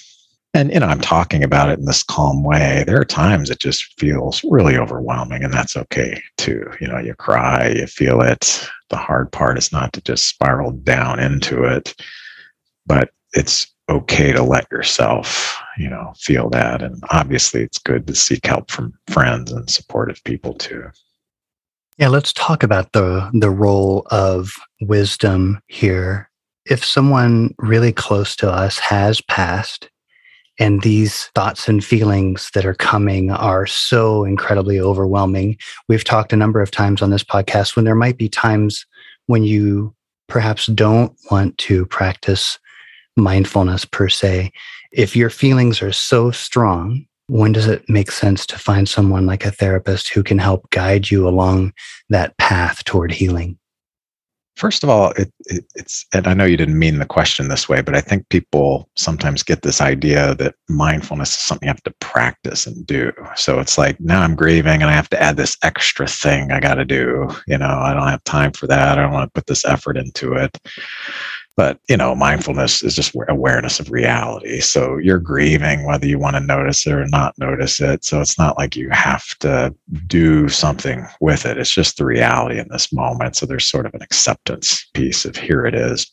And, 0.56 0.74
you 0.74 0.80
know, 0.80 0.88
I'm 0.88 1.02
talking 1.02 1.44
about 1.44 1.70
it 1.70 1.78
in 1.78 1.86
this 1.86 2.02
calm 2.02 2.44
way. 2.44 2.84
There 2.88 3.00
are 3.00 3.06
times 3.06 3.52
it 3.52 3.60
just 3.60 4.00
feels 4.00 4.44
really 4.44 4.78
overwhelming, 4.78 5.44
and 5.44 5.54
that's 5.54 5.78
okay 5.78 6.24
too. 6.38 6.72
You 6.82 6.88
know, 6.88 6.98
you 6.98 7.14
cry, 7.14 7.70
you 7.70 7.86
feel 7.86 8.22
it. 8.22 8.68
The 8.90 8.98
hard 8.98 9.32
part 9.32 9.60
is 9.60 9.72
not 9.72 9.94
to 9.94 10.02
just 10.02 10.26
spiral 10.26 10.72
down 10.72 11.20
into 11.20 11.66
it, 11.66 11.94
but 12.88 13.12
it's 13.34 13.68
okay 13.90 14.32
to 14.32 14.42
let 14.42 14.66
yourself, 14.72 15.56
you 15.80 15.90
know, 15.90 16.14
feel 16.18 16.50
that. 16.50 16.82
And 16.82 17.02
obviously, 17.10 17.62
it's 17.64 17.78
good 17.78 18.06
to 18.08 18.16
seek 18.16 18.46
help 18.46 18.70
from 18.70 18.94
friends 19.08 19.52
and 19.52 19.70
supportive 19.70 20.22
people 20.26 20.54
too. 20.54 20.90
Yeah, 21.98 22.10
let's 22.10 22.34
talk 22.34 22.64
about 22.64 22.92
the 22.92 23.30
the 23.34 23.50
role 23.50 24.06
of 24.12 24.52
wisdom 24.82 25.62
here. 25.68 26.30
If 26.66 26.86
someone 26.86 27.56
really 27.58 27.92
close 27.92 28.36
to 28.38 28.52
us 28.52 28.78
has 28.80 29.22
passed 29.22 29.90
and 30.60 30.82
these 30.82 31.26
thoughts 31.36 31.70
and 31.70 31.84
feelings 31.84 32.52
that 32.54 32.66
are 32.66 32.76
coming 32.76 33.32
are 33.32 33.66
so 33.66 34.26
incredibly 34.26 34.80
overwhelming. 34.80 35.58
We've 35.88 36.04
talked 36.04 36.34
a 36.34 36.38
number 36.38 36.62
of 36.62 36.70
times 36.70 37.02
on 37.02 37.12
this 37.12 37.24
podcast 37.24 37.78
when 37.78 37.86
there 37.86 37.96
might 37.96 38.18
be 38.18 38.28
times 38.28 38.86
when 39.28 39.44
you 39.44 39.96
perhaps 40.28 40.66
don't 40.68 41.16
want 41.32 41.58
to 41.60 41.86
practice 41.86 42.60
mindfulness 43.16 43.86
per 43.86 44.10
se. 44.10 44.52
If 44.92 45.16
your 45.16 45.30
feelings 45.30 45.82
are 45.82 45.92
so 45.92 46.32
strong 46.32 47.06
when 47.30 47.52
does 47.52 47.68
it 47.68 47.88
make 47.88 48.12
sense 48.12 48.46
to 48.48 48.58
find 48.58 48.90
someone 48.90 49.28
like 49.28 49.46
a 49.46 49.52
therapist 49.52 50.10
who 50.10 50.24
can 50.24 50.40
help 50.40 50.68
guide 50.72 51.12
you 51.12 51.28
along 51.28 51.72
that 52.10 52.36
path 52.38 52.84
toward 52.84 53.12
healing? 53.12 53.58
First 54.56 54.84
of 54.84 54.90
all, 54.90 55.12
it, 55.12 55.32
it, 55.46 55.64
it's, 55.76 56.06
and 56.12 56.28
I 56.28 56.34
know 56.34 56.44
you 56.44 56.58
didn't 56.58 56.80
mean 56.80 57.00
the 57.00 57.06
question 57.06 57.48
this 57.48 57.70
way, 57.70 57.82
but 57.82 57.96
I 57.96 58.02
think 58.02 58.28
people 58.28 58.90
sometimes 58.98 59.42
get 59.42 59.62
this 59.62 59.80
idea 59.80 60.36
that 60.36 60.56
mindfulness 60.68 61.30
is 61.30 61.38
something 61.38 61.68
you 61.68 61.72
have 61.72 61.84
to 61.84 61.94
practice 62.02 62.68
and 62.68 62.86
do. 62.86 63.14
So 63.36 63.60
it's 63.60 63.78
like, 63.78 63.98
now 64.02 64.22
I'm 64.22 64.36
grieving 64.36 64.82
and 64.82 64.92
I 64.92 64.94
have 64.94 65.10
to 65.12 65.22
add 65.22 65.38
this 65.38 65.56
extra 65.64 66.08
thing 66.08 66.52
I 66.52 66.60
got 66.60 66.76
to 66.76 66.84
do. 66.84 67.30
You 67.48 67.58
know, 67.58 67.70
I 67.70 67.94
don't 67.94 68.08
have 68.08 68.24
time 68.26 68.52
for 68.52 68.68
that. 68.68 68.98
I 68.98 69.02
don't 69.02 69.14
want 69.14 69.32
to 69.32 69.40
put 69.40 69.48
this 69.48 69.64
effort 69.64 69.96
into 69.96 70.34
it. 70.34 70.58
But, 71.58 71.78
you 71.90 71.98
know, 71.98 72.16
mindfulness 72.16 72.82
is 72.84 72.96
just 72.96 73.14
awareness 73.28 73.82
of 73.82 73.92
reality. 73.92 74.62
So 74.62 74.98
you're 74.98 75.20
grieving 75.20 75.86
whether 75.86 76.08
you 76.08 76.18
want 76.18 76.38
to 76.38 76.40
notice 76.40 76.88
it 76.88 76.94
or 76.94 77.06
not 77.08 77.38
notice 77.38 77.82
it. 77.82 78.06
So 78.06 78.22
it's 78.22 78.38
not 78.38 78.58
like 78.58 78.78
you 78.78 78.90
have 78.92 79.26
to 79.40 79.76
do 80.08 80.48
something 80.48 81.06
with 81.20 81.46
it. 81.46 81.58
It's 81.58 81.74
just 81.74 81.98
the 81.98 82.06
reality 82.06 82.60
in 82.60 82.70
this 82.70 82.94
moment. 82.94 83.36
So 83.36 83.46
there's 83.46 83.66
sort 83.66 83.86
of 83.86 83.94
an 83.94 84.02
acceptance 84.02 84.88
piece 84.94 85.26
of 85.26 85.36
here 85.36 85.66
it 85.66 85.76
is. 85.76 86.10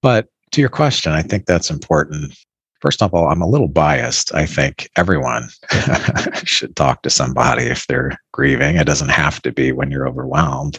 But 0.00 0.28
to 0.52 0.60
your 0.60 0.70
question, 0.70 1.12
I 1.12 1.22
think 1.22 1.46
that's 1.46 1.70
important. 1.70 2.38
First 2.80 3.02
of 3.02 3.12
all, 3.12 3.28
I'm 3.28 3.42
a 3.42 3.48
little 3.48 3.68
biased. 3.68 4.34
I 4.34 4.46
think 4.46 4.88
everyone 4.96 5.48
should 6.44 6.76
talk 6.76 7.02
to 7.02 7.10
somebody 7.10 7.64
if 7.64 7.86
they're 7.86 8.16
grieving. 8.32 8.76
It 8.76 8.86
doesn't 8.86 9.08
have 9.08 9.42
to 9.42 9.52
be 9.52 9.72
when 9.72 9.90
you're 9.90 10.08
overwhelmed. 10.08 10.78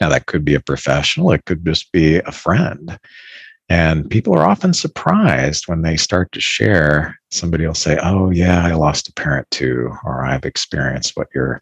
Now, 0.00 0.08
that 0.08 0.26
could 0.26 0.44
be 0.44 0.54
a 0.54 0.60
professional, 0.60 1.32
it 1.32 1.44
could 1.44 1.64
just 1.64 1.92
be 1.92 2.16
a 2.16 2.32
friend. 2.32 2.98
And 3.68 4.08
people 4.08 4.32
are 4.34 4.46
often 4.46 4.72
surprised 4.72 5.66
when 5.66 5.82
they 5.82 5.96
start 5.96 6.30
to 6.32 6.40
share. 6.40 7.18
Somebody 7.30 7.66
will 7.66 7.74
say, 7.74 7.98
Oh, 8.00 8.30
yeah, 8.30 8.64
I 8.64 8.74
lost 8.74 9.08
a 9.08 9.12
parent 9.12 9.50
too, 9.50 9.92
or 10.04 10.24
I've 10.24 10.44
experienced 10.44 11.16
what 11.16 11.28
you're 11.34 11.60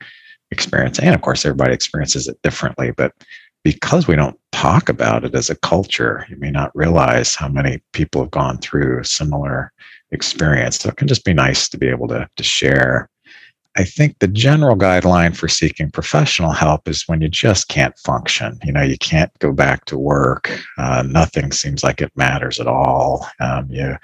experiencing. 0.51 1.07
And 1.07 1.14
of 1.14 1.23
course, 1.23 1.44
everybody 1.44 1.73
experiences 1.73 2.29
it 2.29 2.38
differently. 2.42 2.92
But 2.92 3.12
because 3.64 4.07
we 4.07 4.14
don't 4.14 4.38
talk 4.53 4.88
about 4.88 5.24
it 5.24 5.35
as 5.35 5.50
a 5.50 5.57
culture, 5.57 6.27
you 6.29 6.37
may 6.37 6.50
not 6.50 6.70
realize 6.74 7.35
how 7.35 7.48
many 7.48 7.83
people 7.92 8.22
have 8.22 8.31
gone 8.31 8.59
through 8.59 9.00
a 9.00 9.05
similar 9.05 9.72
experience. 10.12 10.79
So 10.79 10.90
it 10.90 10.96
can 10.96 11.09
just 11.09 11.24
be 11.24 11.35
nice 11.35 11.68
to 11.70 11.79
be 11.79 11.88
able 11.88 12.07
to, 12.09 12.29
to 12.37 12.42
share 12.42 13.11
I 13.77 13.85
think 13.85 14.18
the 14.18 14.29
general 14.29 14.77
guideline 14.77 15.37
for 15.37 15.48
seeking 15.48 15.90
professional 15.90 16.53
help 16.53 16.87
is 16.87 17.09
when 17.09 17.20
you 17.20 17.29
just 17.29 17.66
can't 17.68 17.98
function. 17.98 18.59
You 18.62 18.72
know, 18.72 18.83
you 18.83 18.96
can't 18.98 19.37
go 19.40 19.53
back 19.53 19.85
to 19.87 19.98
work. 19.98 20.61
Uh, 20.79 21.03
nothing 21.05 21.50
seems 21.50 21.83
like 21.83 22.00
it 22.00 22.12
matters 22.14 22.61
at 22.61 22.68
all. 22.68 23.27
Um, 23.40 23.66
you 23.68 23.96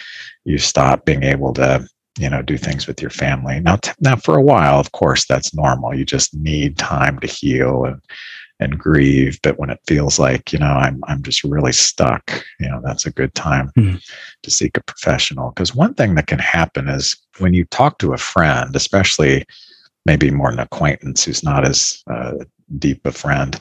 you 0.44 0.58
stop 0.58 1.04
being 1.04 1.22
able 1.22 1.52
to 1.54 1.86
you 2.18 2.28
know 2.28 2.42
do 2.42 2.58
things 2.58 2.88
with 2.88 3.00
your 3.00 3.10
family. 3.10 3.60
Now, 3.60 3.76
t- 3.76 3.92
now 4.00 4.16
for 4.16 4.36
a 4.36 4.42
while, 4.42 4.80
of 4.80 4.90
course, 4.90 5.24
that's 5.26 5.54
normal. 5.54 5.94
You 5.94 6.04
just 6.04 6.34
need 6.34 6.76
time 6.76 7.20
to 7.20 7.28
heal 7.28 7.84
and 7.84 8.02
and 8.60 8.78
grieve. 8.78 9.38
But 9.42 9.58
when 9.58 9.70
it 9.70 9.80
feels 9.86 10.18
like, 10.18 10.52
you 10.52 10.58
know, 10.58 10.66
I'm, 10.66 11.00
I'm 11.08 11.22
just 11.22 11.42
really 11.42 11.72
stuck, 11.72 12.44
you 12.60 12.68
know, 12.68 12.80
that's 12.84 13.06
a 13.06 13.10
good 13.10 13.34
time 13.34 13.70
mm-hmm. 13.76 13.96
to 14.42 14.50
seek 14.50 14.76
a 14.76 14.82
professional. 14.82 15.50
Because 15.50 15.74
one 15.74 15.94
thing 15.94 16.14
that 16.14 16.26
can 16.26 16.38
happen 16.38 16.88
is 16.88 17.16
when 17.38 17.54
you 17.54 17.64
talk 17.66 17.98
to 17.98 18.12
a 18.12 18.18
friend, 18.18 18.76
especially 18.76 19.44
maybe 20.06 20.30
more 20.30 20.50
an 20.50 20.58
acquaintance 20.58 21.24
who's 21.24 21.42
not 21.42 21.66
as 21.66 22.02
uh, 22.10 22.34
deep 22.78 23.04
a 23.04 23.12
friend, 23.12 23.58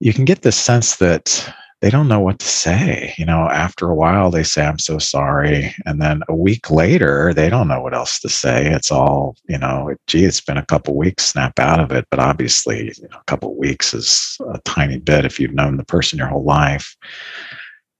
you 0.00 0.12
can 0.12 0.24
get 0.24 0.42
the 0.42 0.52
sense 0.52 0.96
that 0.96 1.54
they 1.80 1.88
don't 1.88 2.08
know 2.08 2.20
what 2.20 2.38
to 2.38 2.46
say. 2.46 3.14
You 3.16 3.24
know, 3.24 3.48
after 3.48 3.88
a 3.88 3.94
while, 3.94 4.30
they 4.30 4.42
say, 4.42 4.64
I'm 4.64 4.78
so 4.78 4.98
sorry. 4.98 5.74
And 5.86 6.00
then 6.00 6.22
a 6.28 6.34
week 6.34 6.70
later, 6.70 7.32
they 7.32 7.48
don't 7.48 7.68
know 7.68 7.80
what 7.80 7.94
else 7.94 8.20
to 8.20 8.28
say. 8.28 8.66
It's 8.66 8.92
all, 8.92 9.36
you 9.48 9.58
know, 9.58 9.94
gee, 10.06 10.24
it's 10.24 10.42
been 10.42 10.58
a 10.58 10.66
couple 10.66 10.94
weeks, 10.94 11.24
snap 11.24 11.58
out 11.58 11.80
of 11.80 11.90
it. 11.90 12.06
But 12.10 12.20
obviously, 12.20 12.92
you 13.00 13.08
know, 13.10 13.18
a 13.18 13.24
couple 13.24 13.56
weeks 13.56 13.94
is 13.94 14.36
a 14.52 14.58
tiny 14.64 14.98
bit 14.98 15.24
if 15.24 15.40
you've 15.40 15.54
known 15.54 15.78
the 15.78 15.84
person 15.84 16.18
your 16.18 16.28
whole 16.28 16.44
life. 16.44 16.94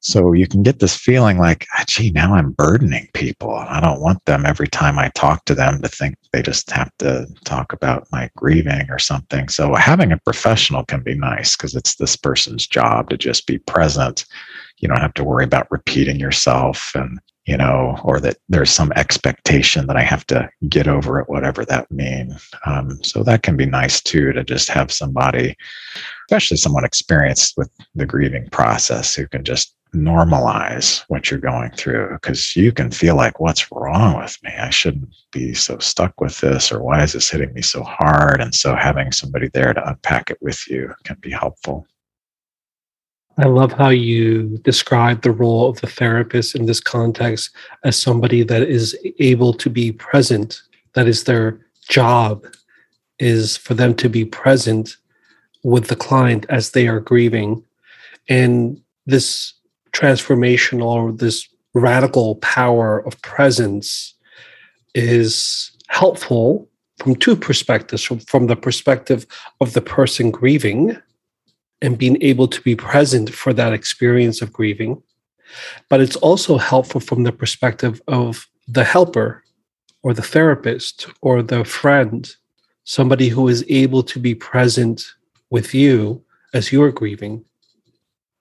So 0.02 0.32
you 0.32 0.48
can 0.48 0.62
get 0.62 0.78
this 0.78 0.96
feeling 0.96 1.38
like, 1.38 1.66
ah, 1.76 1.84
gee, 1.86 2.10
now 2.10 2.34
I'm 2.34 2.52
burdening 2.52 3.08
people. 3.12 3.54
I 3.54 3.80
don't 3.80 4.00
want 4.00 4.24
them 4.24 4.46
every 4.46 4.66
time 4.66 4.98
I 4.98 5.10
talk 5.14 5.44
to 5.44 5.54
them 5.54 5.82
to 5.82 5.88
think 5.88 6.16
they 6.32 6.40
just 6.40 6.70
have 6.70 6.90
to 6.98 7.26
talk 7.44 7.74
about 7.74 8.08
my 8.10 8.30
grieving 8.34 8.86
or 8.88 8.98
something. 8.98 9.48
So 9.50 9.74
having 9.74 10.10
a 10.10 10.18
professional 10.18 10.84
can 10.84 11.02
be 11.02 11.14
nice 11.14 11.54
because 11.54 11.76
it's 11.76 11.96
this 11.96 12.16
person's 12.16 12.66
job 12.66 13.10
to 13.10 13.18
just 13.18 13.46
be 13.46 13.58
present. 13.58 14.24
You 14.78 14.88
don't 14.88 15.02
have 15.02 15.14
to 15.14 15.24
worry 15.24 15.44
about 15.44 15.70
repeating 15.70 16.18
yourself 16.18 16.92
and, 16.94 17.20
you 17.44 17.58
know, 17.58 17.98
or 18.02 18.20
that 18.20 18.38
there's 18.48 18.70
some 18.70 18.92
expectation 18.96 19.86
that 19.86 19.96
I 19.96 20.02
have 20.02 20.26
to 20.28 20.48
get 20.70 20.88
over 20.88 21.20
it, 21.20 21.28
whatever 21.28 21.66
that 21.66 21.90
means. 21.90 22.50
Um, 22.64 22.98
so 23.02 23.22
that 23.24 23.42
can 23.42 23.54
be 23.54 23.66
nice 23.66 24.00
too 24.00 24.32
to 24.32 24.44
just 24.44 24.70
have 24.70 24.90
somebody, 24.90 25.54
especially 26.30 26.56
someone 26.56 26.86
experienced 26.86 27.58
with 27.58 27.70
the 27.94 28.06
grieving 28.06 28.48
process 28.48 29.14
who 29.14 29.28
can 29.28 29.44
just 29.44 29.74
normalize 29.94 31.04
what 31.08 31.30
you're 31.30 31.40
going 31.40 31.70
through 31.72 32.10
because 32.12 32.54
you 32.54 32.72
can 32.72 32.90
feel 32.90 33.16
like 33.16 33.40
what's 33.40 33.70
wrong 33.72 34.18
with 34.18 34.38
me? 34.42 34.52
I 34.56 34.70
shouldn't 34.70 35.08
be 35.32 35.54
so 35.54 35.78
stuck 35.78 36.20
with 36.20 36.40
this 36.40 36.70
or 36.70 36.82
why 36.82 37.02
is 37.02 37.12
this 37.12 37.30
hitting 37.30 37.52
me 37.52 37.62
so 37.62 37.82
hard? 37.82 38.40
And 38.40 38.54
so 38.54 38.74
having 38.74 39.12
somebody 39.12 39.48
there 39.48 39.72
to 39.72 39.88
unpack 39.88 40.30
it 40.30 40.38
with 40.40 40.68
you 40.68 40.94
can 41.04 41.16
be 41.20 41.30
helpful. 41.30 41.86
I 43.38 43.46
love 43.46 43.72
how 43.72 43.88
you 43.88 44.58
describe 44.58 45.22
the 45.22 45.32
role 45.32 45.70
of 45.70 45.80
the 45.80 45.86
therapist 45.86 46.54
in 46.54 46.66
this 46.66 46.80
context 46.80 47.50
as 47.84 48.00
somebody 48.00 48.42
that 48.42 48.62
is 48.62 48.96
able 49.18 49.54
to 49.54 49.70
be 49.70 49.92
present 49.92 50.62
that 50.94 51.06
is 51.06 51.24
their 51.24 51.60
job 51.88 52.46
is 53.18 53.56
for 53.56 53.74
them 53.74 53.94
to 53.94 54.08
be 54.08 54.24
present 54.24 54.96
with 55.62 55.88
the 55.88 55.96
client 55.96 56.46
as 56.48 56.70
they 56.70 56.88
are 56.88 57.00
grieving. 57.00 57.62
And 58.28 58.80
this 59.06 59.54
transformational 59.92 60.94
or 60.94 61.12
this 61.12 61.48
radical 61.74 62.36
power 62.36 63.04
of 63.06 63.20
presence 63.22 64.14
is 64.94 65.70
helpful 65.88 66.68
from 66.98 67.14
two 67.14 67.36
perspectives 67.36 68.02
from, 68.02 68.18
from 68.20 68.46
the 68.46 68.56
perspective 68.56 69.26
of 69.60 69.72
the 69.72 69.80
person 69.80 70.30
grieving 70.30 70.96
and 71.82 71.96
being 71.96 72.20
able 72.20 72.48
to 72.48 72.60
be 72.62 72.76
present 72.76 73.32
for 73.32 73.52
that 73.52 73.72
experience 73.72 74.42
of 74.42 74.52
grieving 74.52 75.00
but 75.88 76.00
it's 76.00 76.16
also 76.16 76.58
helpful 76.58 77.00
from 77.00 77.22
the 77.22 77.32
perspective 77.32 78.02
of 78.08 78.48
the 78.68 78.84
helper 78.84 79.42
or 80.02 80.12
the 80.14 80.22
therapist 80.22 81.06
or 81.20 81.42
the 81.42 81.64
friend 81.64 82.34
somebody 82.84 83.28
who 83.28 83.46
is 83.48 83.64
able 83.68 84.02
to 84.02 84.18
be 84.18 84.34
present 84.34 85.04
with 85.50 85.74
you 85.74 86.22
as 86.54 86.72
you're 86.72 86.90
grieving. 86.90 87.44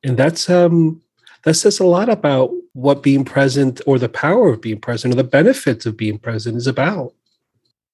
And 0.04 0.18
that's 0.18 0.50
um 0.50 1.02
that 1.44 1.54
says 1.56 1.80
a 1.80 1.86
lot 1.86 2.10
about 2.10 2.52
what 2.74 3.04
being 3.04 3.26
present 3.26 3.82
or 3.86 3.98
the 3.98 4.10
power 4.10 4.50
of 4.50 4.62
being 4.62 4.80
present 4.80 5.14
or 5.14 5.18
the 5.18 5.24
benefits 5.24 5.86
of 5.86 5.98
being 5.98 6.18
present 6.18 6.58
is 6.58 6.68
about. 6.68 7.14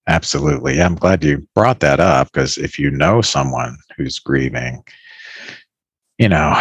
Absolutely. 0.07 0.81
I'm 0.81 0.95
glad 0.95 1.23
you 1.23 1.47
brought 1.55 1.79
that 1.79 1.99
up 1.99 2.31
because 2.31 2.57
if 2.57 2.77
you 2.77 2.91
know 2.91 3.21
someone 3.21 3.77
who's 3.97 4.19
grieving, 4.19 4.83
you 6.19 6.29
know, 6.29 6.53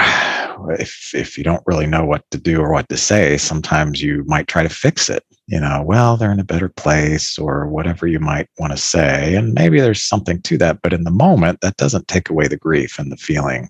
if 0.79 1.15
if 1.15 1.37
you 1.37 1.45
don't 1.45 1.63
really 1.67 1.87
know 1.87 2.05
what 2.05 2.29
to 2.31 2.39
do 2.39 2.61
or 2.61 2.73
what 2.73 2.89
to 2.89 2.97
say, 2.97 3.37
sometimes 3.37 4.03
you 4.03 4.25
might 4.27 4.49
try 4.49 4.63
to 4.63 4.69
fix 4.69 5.11
it. 5.11 5.25
You 5.47 5.61
know, 5.61 5.83
well, 5.85 6.17
they're 6.17 6.33
in 6.33 6.41
a 6.41 6.45
better 6.45 6.71
place 6.71 7.39
or 7.39 7.69
whatever 7.69 8.07
you 8.07 8.19
might 8.19 8.49
want 8.59 8.73
to 8.73 8.79
say. 8.79 9.35
And 9.35 9.53
maybe 9.53 9.79
there's 9.79 10.03
something 10.03 10.41
to 10.43 10.59
that. 10.59 10.81
But 10.83 10.95
in 10.95 11.05
the 11.05 11.11
moment, 11.11 11.61
that 11.61 11.77
doesn't 11.77 12.09
take 12.09 12.31
away 12.31 12.49
the 12.49 12.57
grief 12.57 12.99
and 12.99 13.13
the 13.13 13.17
feeling 13.17 13.69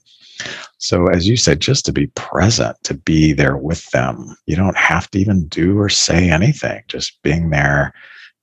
so, 0.79 1.07
as 1.07 1.27
you 1.27 1.37
said, 1.37 1.61
just 1.61 1.85
to 1.87 1.93
be 1.93 2.09
present, 2.09 2.77
to 2.85 2.95
be 2.95 3.33
there 3.33 3.57
with 3.57 3.89
them. 3.91 4.37
You 4.47 4.57
don't 4.57 4.77
have 4.77 5.11
to 5.11 5.19
even 5.19 5.47
do 5.49 5.79
or 5.79 5.89
say 5.89 6.31
anything, 6.31 6.83
just 6.89 7.23
being 7.23 7.51
there, 7.51 7.93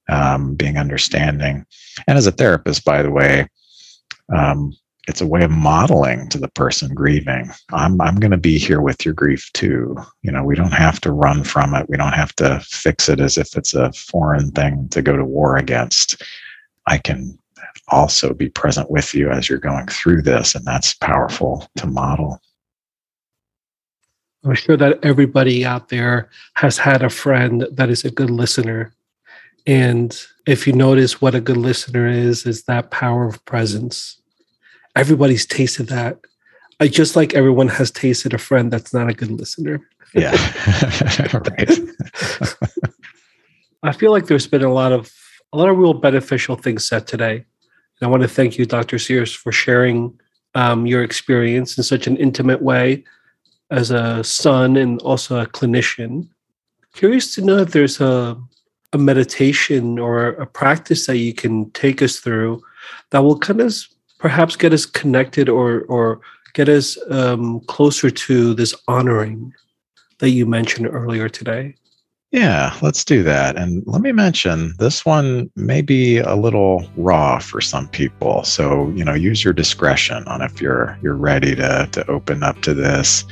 um, 0.10 0.56
being 0.56 0.78
understanding. 0.78 1.66
And 2.08 2.18
as 2.18 2.28
a 2.28 2.32
therapist, 2.32 2.86
by 2.86 3.04
the 3.04 3.12
way, 3.12 3.48
um, 4.36 4.74
it's 5.08 5.22
a 5.22 5.28
way 5.28 5.44
of 5.44 5.52
modeling 5.52 6.30
to 6.30 6.38
the 6.38 6.48
person 6.48 6.94
grieving. 6.94 7.50
I'm, 7.72 8.00
I'm 8.02 8.16
going 8.16 8.32
to 8.32 8.38
be 8.38 8.58
here 8.58 8.82
with 8.82 9.04
your 9.04 9.14
grief 9.14 9.50
too. 9.54 9.98
You 10.22 10.32
know, 10.32 10.44
we 10.44 10.56
don't 10.56 10.74
have 10.74 11.02
to 11.02 11.12
run 11.12 11.44
from 11.44 11.74
it. 11.74 11.90
We 11.90 11.98
don't 11.98 12.14
have 12.14 12.36
to 12.36 12.60
fix 12.62 13.10
it 13.10 13.20
as 13.20 13.38
if 13.38 13.58
it's 13.58 13.74
a 13.74 13.92
foreign 13.94 14.52
thing 14.52 14.88
to 14.90 15.02
go 15.02 15.18
to 15.18 15.26
war 15.26 15.58
against. 15.58 16.22
I 16.88 16.98
can 16.98 17.38
also 17.88 18.34
be 18.34 18.50
present 18.50 18.90
with 18.90 19.14
you 19.14 19.30
as 19.30 19.50
you're 19.50 19.60
going 19.60 19.88
through 19.88 20.22
this. 20.22 20.56
And 20.56 20.66
that's 20.66 20.94
powerful 20.94 21.68
to 21.78 21.88
model. 21.88 22.40
I'm 24.44 24.56
sure 24.56 24.78
that 24.78 25.04
everybody 25.04 25.66
out 25.66 25.90
there 25.90 26.30
has 26.56 26.78
had 26.78 27.04
a 27.04 27.10
friend 27.10 27.68
that 27.72 27.90
is 27.90 28.04
a 28.04 28.12
good 28.12 28.32
listener. 28.32 28.94
And 29.68 30.20
if 30.48 30.66
you 30.66 30.74
notice 30.74 31.22
what 31.22 31.36
a 31.36 31.42
good 31.42 31.58
listener 31.58 32.08
is, 32.08 32.46
is 32.48 32.64
that 32.64 32.90
power 32.90 33.28
of 33.28 33.44
presence. 33.46 34.20
Everybody's 34.96 35.46
tasted 35.46 35.88
that. 35.88 36.20
I 36.80 36.88
just 36.88 37.16
like 37.16 37.36
everyone 37.36 37.68
has 37.68 37.92
tasted 37.92 38.34
a 38.34 38.40
friend 38.40 38.72
that's 38.72 38.94
not 38.94 39.10
a 39.10 39.14
good 39.14 39.32
listener. 39.32 39.80
Yeah. 40.16 40.32
right. 41.34 41.80
I 43.84 43.92
feel 43.92 44.12
like 44.12 44.26
there's 44.26 44.48
been 44.48 44.64
a 44.64 44.74
lot 44.74 44.92
of 44.92 45.12
a 45.54 45.58
lot 45.58 45.70
of 45.70 45.78
real 45.78 45.94
beneficial 45.94 46.56
things 46.56 46.88
said 46.88 47.08
today. 47.08 47.46
And 48.02 48.08
I 48.08 48.12
want 48.12 48.24
to 48.24 48.28
thank 48.28 48.58
you, 48.58 48.66
Dr. 48.66 48.98
Sears, 48.98 49.32
for 49.32 49.52
sharing 49.52 50.20
um, 50.56 50.88
your 50.88 51.04
experience 51.04 51.78
in 51.78 51.84
such 51.84 52.08
an 52.08 52.18
intimate 52.18 52.62
way 52.62 53.04
as 53.70 53.92
a 53.92 54.24
son 54.24 54.76
and 54.76 55.00
also 55.02 55.40
a 55.40 55.46
clinician. 55.46 56.28
Curious 56.94 57.34
to 57.36 57.42
know 57.42 57.60
if 57.60 57.72
there's 57.72 58.02
a, 58.02 58.36
a 58.92 58.98
meditation 58.98 60.00
or 60.00 60.30
a 60.30 60.48
practice 60.48 61.06
that 61.06 61.18
you 61.18 61.34
can 61.34 61.70
take 61.72 62.02
us 62.02 62.20
through 62.20 62.62
that 63.12 63.20
will 63.20 63.38
kind 63.38 63.62
of 63.62 63.74
perhaps 64.18 64.56
get 64.56 64.74
us 64.74 64.86
connected 64.86 65.48
or 65.48 65.82
or 65.84 66.20
get 66.54 66.68
us 66.68 66.98
um, 67.10 67.62
closer 67.62 68.10
to 68.10 68.54
this 68.54 68.76
honoring 68.88 69.54
that 70.18 70.32
you 70.32 70.46
mentioned 70.46 70.88
earlier 70.88 71.30
today. 71.30 71.76
Yeah, 72.32 72.78
let's 72.82 73.04
do 73.04 73.24
that. 73.24 73.58
And 73.58 73.84
let 73.86 74.02
me 74.02 74.14
mention 74.14 74.74
this 74.80 75.06
one 75.06 75.52
may 75.58 75.82
be 75.82 76.20
a 76.20 76.36
little 76.36 76.90
raw 76.96 77.40
for 77.40 77.60
some 77.60 77.90
people. 77.90 78.46
So, 78.46 78.90
you 78.92 79.04
know, 79.04 79.14
use 79.14 79.44
your 79.44 79.52
discretion 79.52 80.26
on 80.28 80.42
if 80.42 80.62
you're 80.62 80.98
you're 81.02 81.16
ready 81.16 81.56
to 81.56 81.90
to 81.92 82.10
open 82.10 82.42
up 82.42 82.62
to 82.62 82.74
this. 82.74 83.26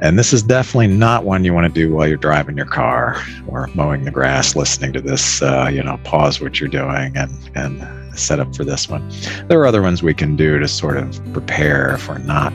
And 0.00 0.18
this 0.18 0.32
is 0.32 0.42
definitely 0.42 0.86
not 0.86 1.24
one 1.24 1.44
you 1.44 1.52
want 1.52 1.66
to 1.66 1.72
do 1.72 1.94
while 1.94 2.08
you're 2.08 2.16
driving 2.16 2.56
your 2.56 2.64
car 2.64 3.22
or 3.46 3.66
mowing 3.74 4.04
the 4.04 4.10
grass, 4.10 4.56
listening 4.56 4.94
to 4.94 5.02
this. 5.02 5.42
Uh, 5.42 5.68
you 5.70 5.82
know, 5.82 5.98
pause 6.04 6.40
what 6.40 6.60
you're 6.60 6.70
doing 6.70 7.14
and 7.18 7.30
and 7.54 8.18
set 8.18 8.40
up 8.40 8.56
for 8.56 8.64
this 8.64 8.88
one. 8.88 9.06
There 9.48 9.60
are 9.60 9.66
other 9.66 9.82
ones 9.82 10.02
we 10.02 10.14
can 10.14 10.34
do 10.34 10.58
to 10.58 10.66
sort 10.66 10.96
of 10.96 11.20
prepare 11.34 11.92
if 11.92 12.08
we're 12.08 12.16
not 12.16 12.54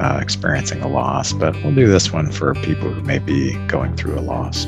uh, 0.00 0.18
experiencing 0.20 0.82
a 0.82 0.88
loss, 0.88 1.32
but 1.32 1.54
we'll 1.62 1.74
do 1.74 1.86
this 1.86 2.12
one 2.12 2.32
for 2.32 2.52
people 2.54 2.92
who 2.92 3.00
may 3.02 3.20
be 3.20 3.54
going 3.68 3.94
through 3.94 4.18
a 4.18 4.22
loss. 4.22 4.66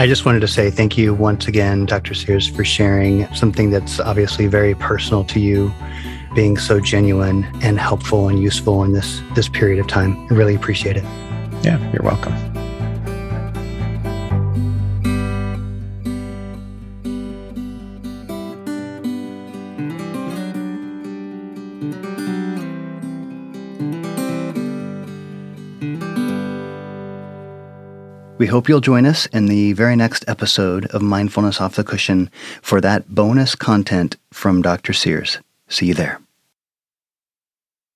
I 0.00 0.06
just 0.06 0.24
wanted 0.24 0.40
to 0.40 0.48
say 0.48 0.70
thank 0.70 0.96
you 0.96 1.12
once 1.12 1.46
again, 1.46 1.84
Dr. 1.84 2.14
Sears, 2.14 2.48
for 2.48 2.64
sharing 2.64 3.26
something 3.34 3.68
that's 3.68 4.00
obviously 4.00 4.46
very 4.46 4.74
personal 4.74 5.24
to 5.24 5.38
you, 5.38 5.70
being 6.34 6.56
so 6.56 6.80
genuine 6.80 7.44
and 7.62 7.78
helpful 7.78 8.30
and 8.30 8.40
useful 8.40 8.82
in 8.82 8.94
this 8.94 9.20
this 9.34 9.50
period 9.50 9.78
of 9.78 9.88
time. 9.88 10.16
I 10.30 10.34
really 10.34 10.54
appreciate 10.54 10.96
it. 10.96 11.04
Yeah, 11.62 11.78
you're 11.92 12.02
welcome. 12.02 12.32
We 28.40 28.46
hope 28.46 28.70
you'll 28.70 28.80
join 28.80 29.04
us 29.04 29.26
in 29.26 29.48
the 29.48 29.74
very 29.74 29.94
next 29.96 30.24
episode 30.26 30.86
of 30.86 31.02
Mindfulness 31.02 31.60
Off 31.60 31.74
the 31.74 31.84
Cushion 31.84 32.30
for 32.62 32.80
that 32.80 33.14
bonus 33.14 33.54
content 33.54 34.16
from 34.32 34.62
Dr. 34.62 34.94
Sears. 34.94 35.40
See 35.68 35.84
you 35.84 35.92
there. 35.92 36.22